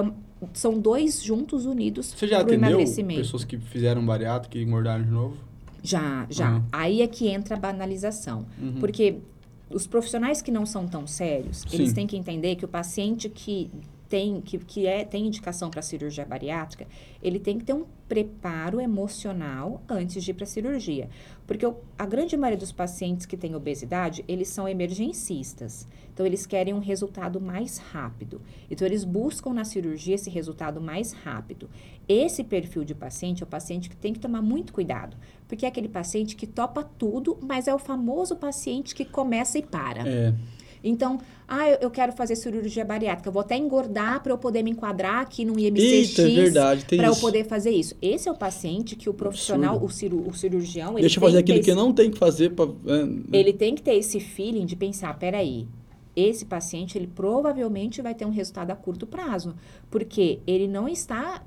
[0.53, 3.21] são dois juntos unidos Você já para o atendeu emagrecimento.
[3.21, 5.35] pessoas que fizeram bariátrica e engordaram de novo?
[5.81, 6.55] Já, já.
[6.57, 6.63] Uhum.
[6.71, 8.45] Aí é que entra a banalização.
[8.61, 8.75] Uhum.
[8.79, 9.17] Porque
[9.70, 11.95] os profissionais que não são tão sérios, eles Sim.
[11.95, 13.70] têm que entender que o paciente que
[14.07, 16.88] tem, que, que é, tem indicação para cirurgia bariátrica,
[17.22, 21.09] ele tem que ter um preparo emocional antes de ir para a cirurgia.
[21.48, 25.88] Porque o- a grande maioria dos pacientes que têm obesidade, eles são emergencistas.
[26.14, 28.41] Então, eles querem um resultado mais rápido.
[28.70, 31.70] Então, eles buscam na cirurgia esse resultado mais rápido.
[32.10, 35.16] Esse perfil de paciente é o paciente que tem que tomar muito cuidado.
[35.48, 39.62] Porque é aquele paciente que topa tudo, mas é o famoso paciente que começa e
[39.64, 40.08] para.
[40.08, 40.34] É.
[40.84, 44.63] Então, ah, eu, eu quero fazer cirurgia bariátrica, eu vou até engordar para eu poder
[44.63, 46.19] me enquadrar aqui no IMCX.
[46.19, 47.95] É verdade, tem Para eu poder fazer isso.
[48.01, 51.51] Esse é o paciente que o profissional, o, o cirurgião, ele Deixa eu fazer que
[51.51, 52.65] aquilo que esse- não tem que fazer pra...
[52.65, 55.67] é, ele tem que ter esse feeling de pensar, peraí,
[56.15, 59.55] esse paciente, ele provavelmente vai ter um resultado a curto prazo,
[59.89, 61.43] porque ele não está,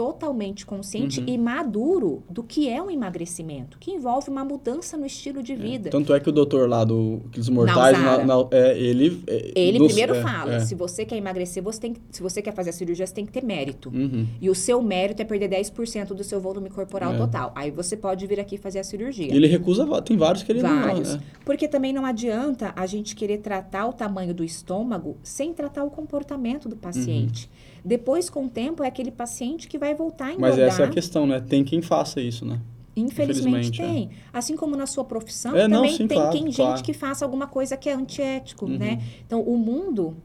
[0.00, 1.26] totalmente consciente Uhum.
[1.28, 5.90] e maduro do que é um emagrecimento, que envolve uma mudança no estilo de vida.
[5.90, 9.22] Tanto é que o doutor lá do dos mortais, na- na- é, ele...
[9.26, 10.60] é, Ele nos- primeiro é, fala, é.
[10.60, 13.26] se você quer emagrecer, você tem que, se você quer fazer a cirurgia, você tem
[13.26, 13.90] que ter mérito.
[13.90, 14.26] Uhum.
[14.40, 17.18] E o seu mérito é perder 10% do seu volume corporal É.
[17.18, 17.52] total.
[17.54, 19.30] Aí você pode vir aqui fazer a cirurgia.
[19.30, 21.10] E ele recusa, tem vários que ele Vários.
[21.10, 21.16] não...
[21.16, 21.20] é.
[21.44, 25.90] Porque também não adianta a gente querer tratar o tamanho do estômago sem tratar o
[25.90, 27.50] comportamento do paciente.
[27.84, 30.50] Depois, com o tempo, é aquele paciente que vai voltar a engordar.
[30.50, 31.40] Mas essa é a questão, né?
[31.40, 32.60] Tem quem faça isso, né?
[32.96, 33.86] Infelizmente Infelizmente, é.
[33.86, 34.10] tem.
[34.32, 36.82] Assim como na sua profissão, É, não, também sim, tem claro, quem, gente claro.
[36.82, 38.76] que faça alguma coisa que é antiético, Uhum.
[38.78, 39.00] né?
[39.26, 40.16] Então, o mundo,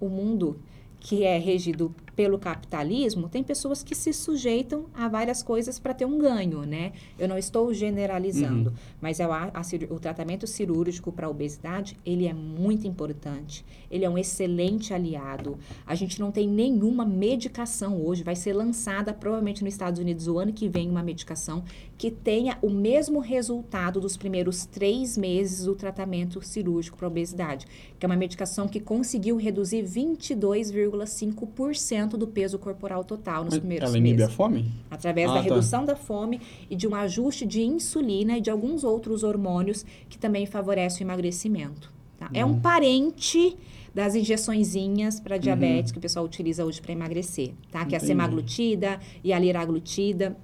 [0.00, 0.58] o mundo
[0.98, 6.04] que é regido pelo capitalismo, tem pessoas que se sujeitam a várias coisas para ter
[6.04, 6.92] um ganho, né?
[7.18, 8.76] Eu não estou generalizando, Uhum.
[9.00, 13.64] mas eu, a, a o tratamento cirúrgico para obesidade, ele é muito importante.
[13.90, 15.58] Ele é um excelente aliado.
[15.86, 20.38] A gente não tem nenhuma medicação hoje, vai ser lançada provavelmente nos Estados Unidos o
[20.38, 21.64] ano que vem uma medicação
[21.98, 27.66] que tenha o mesmo resultado dos primeiros três meses do tratamento cirúrgico para obesidade,
[27.98, 33.88] que é uma medicação que conseguiu reduzir 22,5% do peso corporal total nos Mas primeiros
[33.88, 34.34] Ela inibe a meses.
[34.34, 34.70] fome?
[34.90, 35.44] Através Ah, da tá.
[35.44, 36.40] redução da fome
[36.70, 41.08] e de um ajuste de insulina e de alguns outros hormônios que também favorecem o
[41.08, 41.92] emagrecimento.
[42.16, 42.30] tá?
[42.32, 42.52] É Uhum.
[42.52, 43.56] um parente
[43.92, 47.84] das injeçõezinhas para diabetes que o pessoal utiliza hoje para emagrecer, tá?
[47.84, 48.06] Que é a Entendi.
[48.06, 50.36] semaglutida e a liraglutida,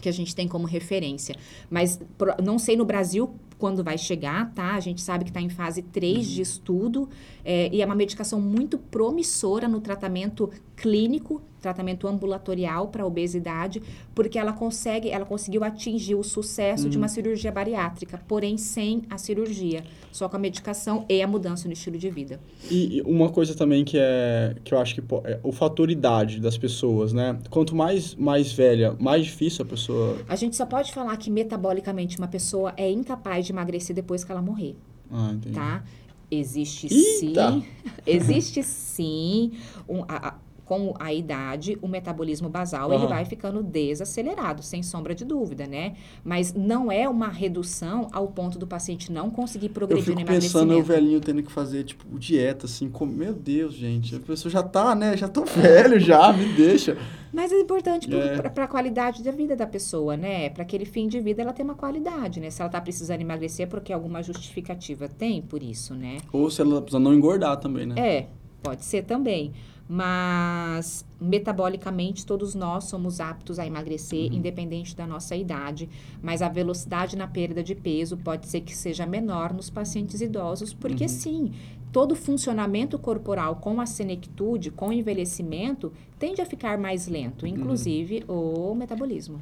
[0.00, 1.34] que a gente tem como referência.
[1.70, 4.74] Mas pro- não sei no Brasil quando vai chegar, tá?
[4.74, 6.34] A gente sabe que está em fase 3 Uhum.
[6.34, 7.08] de estudo
[7.44, 13.82] é, e é uma medicação muito promissora no tratamento clínico tratamento ambulatorial para obesidade,
[14.14, 16.90] porque ela consegue, ela conseguiu atingir o sucesso Uhum.
[16.90, 21.66] de uma cirurgia bariátrica, porém sem a cirurgia, só com a medicação e a mudança
[21.66, 22.40] no estilo de vida.
[22.70, 26.40] E e uma coisa também que é que eu acho que é o fator idade
[26.40, 27.38] das pessoas, né?
[27.50, 30.18] Quanto mais mais velha, mais difícil a pessoa.
[30.28, 34.30] A gente só pode falar que metabolicamente uma pessoa é incapaz de emagrecer depois que
[34.30, 34.76] ela morrer.
[35.10, 35.54] Ah, entendi.
[35.54, 35.82] tá?
[36.30, 37.52] Existe Eita!
[37.52, 37.64] sim,
[38.06, 39.52] existe sim,
[39.88, 40.34] um, a-
[40.66, 43.08] com a idade, o metabolismo basal ele Aham.
[43.08, 45.94] vai ficando desacelerado, sem sombra de dúvida, né?
[46.24, 50.28] Mas não é uma redução ao ponto do paciente não conseguir Eu progredir no fico
[50.32, 50.86] pensando emagrecimento.
[50.88, 53.12] velhinho tendo que fazer, tipo, dieta, assim, como...
[53.12, 55.16] Meu Deus, gente, a pessoa já tá, né?
[55.16, 56.98] Já tô velho já, me deixa.
[57.32, 58.40] Mas é importante É.
[58.50, 60.50] para a qualidade da vida da pessoa, né?
[60.50, 62.50] Para aquele fim de vida ela ter uma qualidade, né?
[62.50, 66.18] Se ela tá precisando emagrecer porque alguma justificativa tem por isso, né?
[66.32, 67.94] Ou se ela precisa não engordar também, né?
[67.98, 68.26] É,
[68.62, 69.52] pode ser também.
[69.88, 75.88] Mas metabolicamente todos nós somos aptos a emagrecer, independente da nossa idade.
[76.20, 80.74] Mas a velocidade na perda de peso pode ser que seja menor nos pacientes idosos,
[80.74, 81.52] porque sim,
[81.92, 88.24] todo funcionamento corporal com a senectude, com o envelhecimento, tende a ficar mais lento, inclusive
[88.26, 89.38] o metabolismo.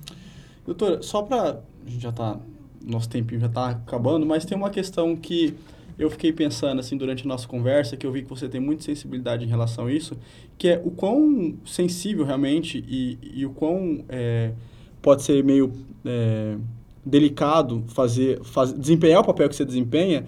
[0.64, 1.61] Doutora, só pra...
[1.86, 2.38] A gente já tá...
[2.84, 5.57] Nosso tempinho já tá acabando, mas tem uma questão que
[5.99, 8.82] eu fiquei pensando, assim, durante a nossa conversa, que eu vi que você tem muita
[8.82, 10.16] sensibilidade em relação a isso,
[10.59, 14.53] que é o quão sensível realmente e, e o quão é,
[15.01, 15.72] pode ser meio
[16.05, 16.57] é,
[17.05, 20.24] delicado fazer, faz, desempenhar o papel que você desempenha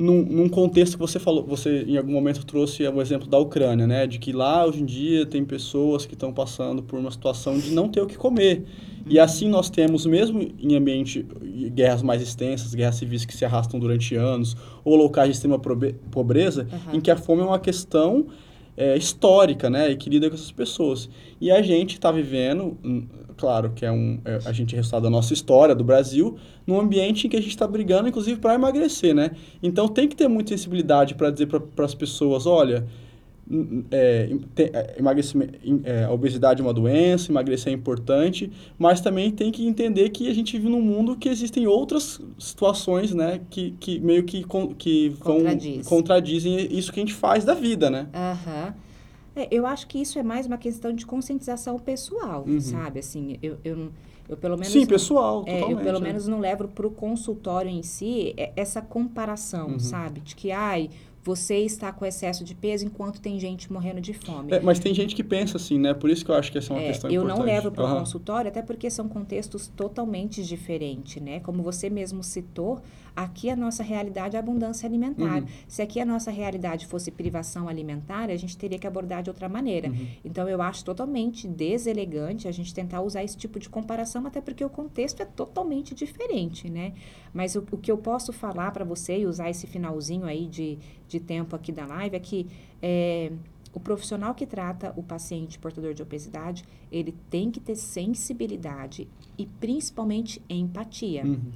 [0.00, 3.86] num, num contexto que você falou, você em algum momento trouxe o exemplo da Ucrânia,
[3.86, 4.06] né?
[4.06, 7.70] De que lá hoje em dia tem pessoas que estão passando por uma situação de
[7.70, 8.64] não ter o que comer.
[9.06, 11.26] E assim nós temos, mesmo em ambiente
[11.74, 16.66] guerras mais extensas, guerras civis que se arrastam durante anos, ou locais de extrema pobreza,
[16.72, 16.96] Aham.
[16.96, 18.26] em que a fome é uma questão
[18.76, 19.90] é, histórica, né?
[19.90, 21.10] E que lida com essas pessoas.
[21.40, 23.04] E a gente está vivendo, hum,
[23.40, 26.36] claro que é um, é, a gente é resultado da nossa história, do Brasil,
[26.66, 29.30] num ambiente em que a gente está brigando, inclusive, para emagrecer, né?
[29.62, 32.86] Então tem que ter muita sensibilidade para dizer para as pessoas, olha,
[33.90, 38.48] é, em- te- é, emagrecimento, em- é, a obesidade é uma doença, emagrecer é importante,
[38.78, 43.12] mas também tem que entender que a gente vive num mundo que existem outras situações,
[43.12, 44.44] né, que, que meio que,
[44.78, 45.86] que vão Contradiz.
[45.88, 48.06] contradizem isso que a gente faz da vida, né?
[48.14, 48.74] Aham.
[49.36, 52.60] É, eu acho que isso é mais uma questão de conscientização pessoal, Uhum.
[52.60, 52.98] sabe?
[53.00, 53.90] Assim, eu, eu, não-
[54.28, 54.72] eu pelo menos...
[54.72, 56.08] Sim, pessoal, É, eu pelo né?
[56.08, 59.78] menos não levo para o consultório em si é- essa comparação, Uhum.
[59.78, 60.20] sabe?
[60.20, 60.90] De que, ai,
[61.22, 64.52] você está com excesso de peso enquanto tem gente morrendo de fome.
[64.54, 65.92] É, mas tem gente que pensa assim, né?
[65.92, 67.38] Por isso que eu acho que essa é uma É, questão eu importante.
[67.38, 67.98] não levo para o Aham.
[68.00, 71.38] consultório, até porque são contextos totalmente diferentes, né?
[71.40, 72.80] Como você mesmo citou,
[73.24, 75.42] aqui a nossa realidade é abundância alimentar.
[75.42, 75.48] Uhum.
[75.68, 79.48] Se aqui a nossa realidade fosse privação alimentar, a gente teria que abordar de outra
[79.48, 79.88] maneira.
[79.88, 80.06] Uhum.
[80.24, 84.64] Então, eu acho totalmente deselegante a gente tentar usar esse tipo de comparação, até porque
[84.64, 86.92] o contexto é totalmente diferente, né?
[87.32, 90.78] Mas o, o que eu posso falar para você e usar esse finalzinho aí de,
[91.06, 92.46] de tempo aqui da live é que
[92.82, 93.30] é,
[93.72, 99.06] o profissional que trata o paciente portador de obesidade, ele tem que ter sensibilidade
[99.38, 101.24] e principalmente empatia.
[101.24, 101.52] Uhum.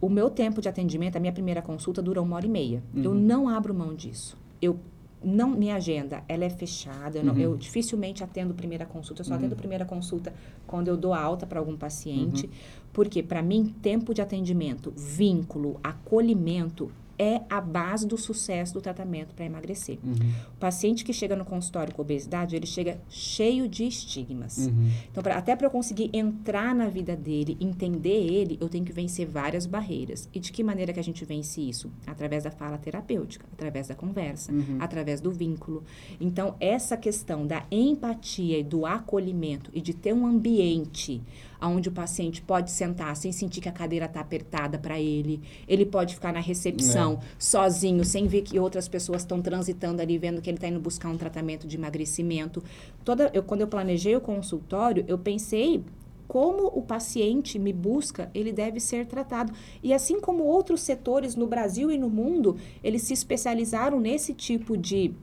[0.00, 2.82] O meu tempo de atendimento, a minha primeira consulta dura uma hora e meia.
[2.94, 3.16] Eu Uhum.
[3.18, 4.36] não abro mão disso.
[4.62, 4.78] Eu
[5.24, 7.18] não, minha agenda, ela é fechada.
[7.18, 7.40] Eu, não- Uhum.
[7.40, 9.22] eu dificilmente atendo primeira consulta.
[9.22, 10.32] Eu só atendo primeira consulta
[10.66, 12.46] quando eu dou alta para algum paciente.
[12.46, 12.52] Uhum.
[12.92, 19.34] Porque, para mim, tempo de atendimento, vínculo, acolhimento é a base do sucesso do tratamento
[19.34, 19.98] para emagrecer.
[20.04, 20.14] Uhum.
[20.54, 24.58] O paciente que chega no consultório com obesidade, ele chega cheio de estigmas.
[24.58, 24.90] Uhum.
[25.10, 28.92] Então, pra- até para eu conseguir entrar na vida dele, entender ele, eu tenho que
[28.92, 30.28] vencer várias barreiras.
[30.32, 31.90] E de que maneira que a gente vence isso?
[32.06, 34.76] Através da fala terapêutica, através da conversa, Uhum.
[34.80, 35.82] através do vínculo.
[36.20, 41.20] Então, essa questão da empatia e do acolhimento e de ter um ambiente
[41.60, 45.84] onde o paciente pode sentar sem sentir que a cadeira está apertada para ele, ele
[45.84, 50.48] pode ficar na recepção sozinho, sem ver que outras pessoas estão transitando ali, vendo que
[50.48, 52.62] ele está indo buscar um tratamento de emagrecimento.
[53.04, 55.82] Toda, eu, quando eu planejei o consultório, eu pensei
[56.28, 59.52] como o paciente me busca, ele deve ser tratado.
[59.82, 64.76] E assim como outros setores no Brasil e no mundo, eles se especializaram nesse tipo
[64.76, 65.14] de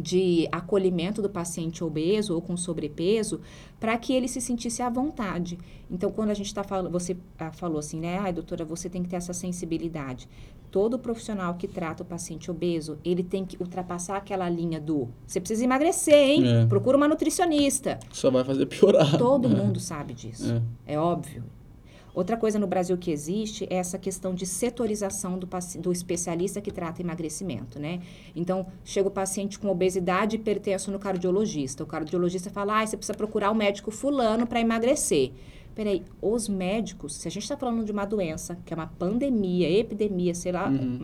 [0.00, 3.40] de acolhimento do paciente obeso ou com sobrepeso,
[3.78, 5.58] para que ele se sentisse à vontade.
[5.90, 8.18] Então, quando a gente está falando, você ah, falou assim, né?
[8.18, 10.28] Ai, doutora, você tem que ter essa sensibilidade.
[10.70, 15.40] Todo profissional que trata o paciente obeso, ele tem que ultrapassar aquela linha do você
[15.40, 16.42] precisa emagrecer, hein?
[16.46, 16.66] É.
[16.66, 17.98] Procura uma nutricionista.
[18.12, 19.18] Só vai fazer piorar.
[19.18, 19.50] Todo É.
[19.50, 20.62] mundo sabe disso.
[20.86, 20.94] É.
[20.94, 21.42] É óbvio.
[22.14, 25.48] Outra coisa no Brasil que existe é essa questão de setorização do,
[25.78, 28.00] do especialista que trata emagrecimento, né?
[28.34, 31.84] Então, chega o paciente com obesidade e hipertenso no cardiologista.
[31.84, 35.32] O cardiologista fala, ah, você precisa procurar o médico fulano para emagrecer.
[35.74, 39.70] Peraí, os médicos, se a gente está falando de uma doença, que é uma pandemia,
[39.70, 41.02] epidemia, sei lá, uhum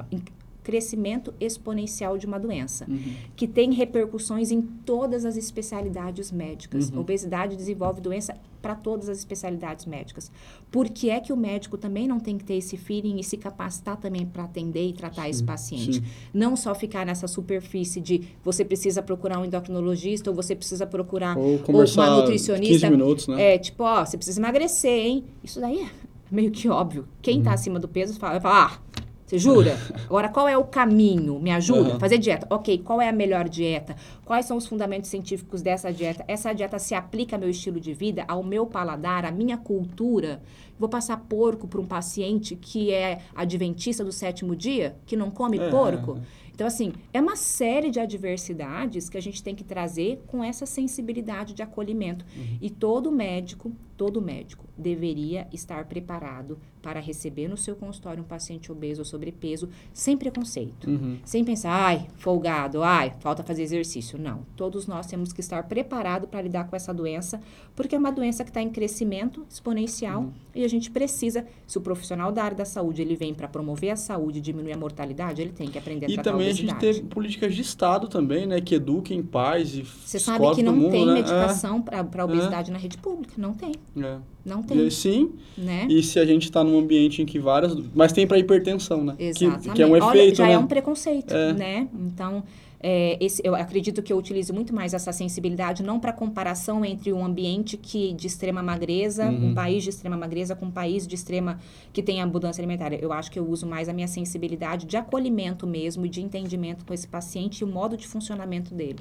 [0.67, 3.15] crescimento exponencial de uma doença, uhum.
[3.37, 6.91] que tem repercussões em todas as especialidades médicas.
[6.91, 6.99] Uhum.
[6.99, 10.29] Obesidade desenvolve doença para todas as especialidades médicas.
[10.73, 13.37] Por que é que o médico também não tem que ter esse feeling e se
[13.37, 15.95] capacitar também para atender e tratar sim, esse paciente?
[15.99, 16.05] Sim.
[16.35, 21.39] Não só ficar nessa superfície de você precisa procurar um endocrinologista ou você precisa procurar
[21.39, 22.89] ou uma nutricionista.
[22.89, 23.55] 15 minutos, né?
[23.55, 25.25] É, tipo, ó, você precisa emagrecer, hein?
[25.45, 25.91] Isso daí é
[26.29, 27.07] meio que óbvio.
[27.23, 27.55] Quem está uhum.
[27.55, 29.77] acima do peso fala, fala ah, você jura?
[30.07, 31.41] Agora, qual é o caminho?
[31.41, 31.95] Me ajuda?
[31.95, 32.01] Uhum.
[32.01, 32.47] Fazer dieta.
[32.49, 33.97] Ok, qual é a melhor dieta?
[34.25, 36.25] Quais são os fundamentos científicos dessa dieta?
[36.29, 40.41] Essa dieta se aplica ao meu estilo de vida, ao meu paladar, à minha cultura?
[40.79, 45.59] Vou passar porco para um paciente que é adventista do sétimo dia, que não come
[45.59, 45.71] é.
[45.71, 46.21] porco?
[46.57, 50.65] Então, assim, é uma série de adversidades que a gente tem que trazer com essa
[50.65, 52.25] sensibilidade de acolhimento.
[52.35, 52.59] Uhum.
[52.63, 58.71] E todo médico, todo médico deveria estar preparado para receber no seu consultório um paciente
[58.71, 60.89] obeso ou sobrepeso sem preconceito.
[60.89, 61.19] Uhum.
[61.25, 64.17] Sem pensar, ai, folgado, ai, falta fazer exercício.
[64.17, 64.47] Não.
[64.55, 67.41] Todos nós temos que estar preparados para lidar com essa doença,
[67.75, 70.33] porque é uma doença que está em crescimento exponencial uhum.
[70.55, 73.91] e a gente precisa, se o profissional da área da saúde ele vem para promover
[73.91, 76.51] a saúde e diminuir a mortalidade, ele tem que aprender a e tratar também a
[76.51, 80.63] a gente tem políticas de Estado também, né, que eduquem pais e Você sabe que
[80.63, 81.15] não mundo, tem né?
[81.15, 82.03] medicação é.
[82.05, 82.73] para obesidade é.
[82.73, 83.73] na rede pública, não tem.
[83.97, 84.36] É.
[84.47, 84.87] Não tem.
[84.87, 85.33] E, sim.
[85.59, 85.89] Né?
[85.91, 87.77] E se a gente está num ambiente em que várias.
[87.93, 89.17] Mas tem para hipertensão, né?
[89.19, 89.69] Exatamente.
[89.69, 90.07] Que, que é um efeito.
[90.07, 90.53] Olha, já né?
[90.53, 91.53] é um preconceito, é.
[91.53, 91.89] né?
[91.93, 92.45] Então.
[92.79, 97.11] É, esse, eu acredito que eu utilizo muito mais essa sensibilidade, não para comparação entre
[97.11, 99.49] um ambiente que de extrema magreza, uhum.
[99.49, 101.59] um país de extrema magreza com um país de extrema
[101.93, 102.93] que tem abundância alimentar.
[102.93, 106.85] Eu acho que eu uso mais a minha sensibilidade de acolhimento mesmo e de entendimento
[106.85, 108.99] com esse paciente e o modo de funcionamento dele.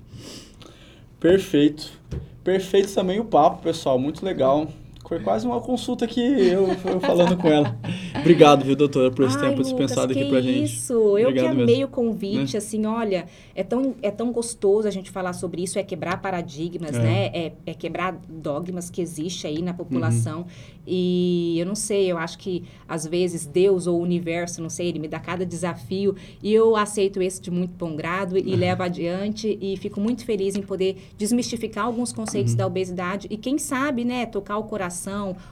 [1.19, 1.91] Perfeito.
[2.43, 3.99] Perfeito também o papo, pessoal.
[3.99, 4.67] Muito legal.
[5.07, 7.77] Foi quase uma consulta que eu, eu falando com ela.
[8.19, 10.73] Obrigado, viu, doutora, por esse Ai, tempo dispensado aqui pra gente.
[10.73, 11.85] Isso, eu Obrigado que amei mesmo.
[11.85, 12.57] o convite, né?
[12.57, 16.95] assim, olha, é tão, é tão gostoso a gente falar sobre isso, é quebrar paradigmas,
[16.95, 16.99] é.
[16.99, 17.25] né?
[17.27, 20.39] É, é quebrar dogmas que existe aí na população.
[20.39, 20.45] Uhum.
[20.87, 24.87] E eu não sei, eu acho que às vezes Deus ou o universo, não sei,
[24.87, 28.59] ele me dá cada desafio e eu aceito esse de muito bom grado e uhum.
[28.59, 32.57] levo adiante e fico muito feliz em poder desmistificar alguns conceitos uhum.
[32.57, 34.94] da obesidade e quem sabe, né, tocar o coração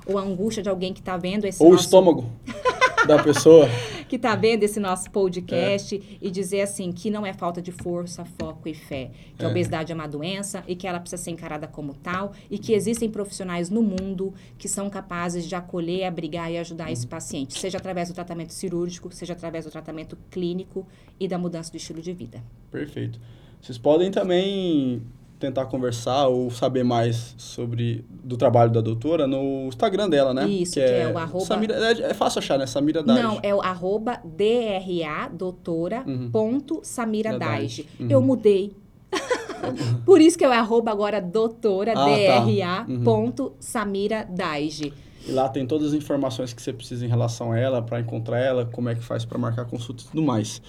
[0.05, 1.81] ou a angústia de alguém que está vendo esse Ou nosso...
[1.81, 2.25] o estômago.
[3.05, 3.67] da pessoa.
[4.07, 6.17] que está vendo esse nosso podcast é.
[6.21, 9.11] e dizer assim que não é falta de força, foco e fé.
[9.37, 9.47] Que é.
[9.47, 12.73] a obesidade é uma doença e que ela precisa ser encarada como tal e que
[12.73, 16.93] existem profissionais no mundo que são capazes de acolher, abrigar e ajudar uhum.
[16.93, 20.87] esse paciente, seja através do tratamento cirúrgico, seja através do tratamento clínico
[21.19, 22.43] e da mudança do estilo de vida.
[22.71, 23.19] Perfeito.
[23.61, 25.01] Vocês podem também
[25.43, 30.47] tentar conversar ou saber mais sobre do trabalho da doutora no Instagram dela, né?
[30.47, 31.45] Isso, que, que é, é, o arroba...
[31.45, 32.65] Samira, é, é, fácil achar, né?
[32.65, 33.21] Samira Daige.
[33.21, 36.31] Não, é o arroba DRA doutora uhum.
[36.31, 37.85] ponto Samira Daige.
[37.99, 38.07] Uhum.
[38.09, 38.73] Eu mudei.
[40.05, 42.85] Por isso que é o arroba agora doutora ah, DRA tá.
[42.87, 43.03] uhum.
[43.03, 44.93] ponto Samira Daige.
[45.27, 48.39] E lá tem todas as informações que você precisa em relação a ela, para encontrar
[48.39, 50.61] ela, como é que faz para marcar consulta e tudo mais.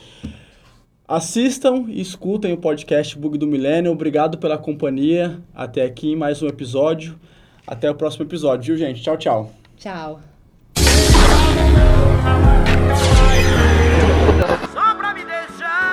[1.06, 3.92] Assistam e escutem o podcast Bug do Milênio.
[3.92, 5.38] Obrigado pela companhia.
[5.54, 7.20] Até aqui em mais um episódio.
[7.66, 9.02] Até o próximo episódio, viu, gente?
[9.02, 9.52] Tchau, tchau.
[9.76, 10.20] Tchau.
[14.72, 15.84] Só pra me deixar.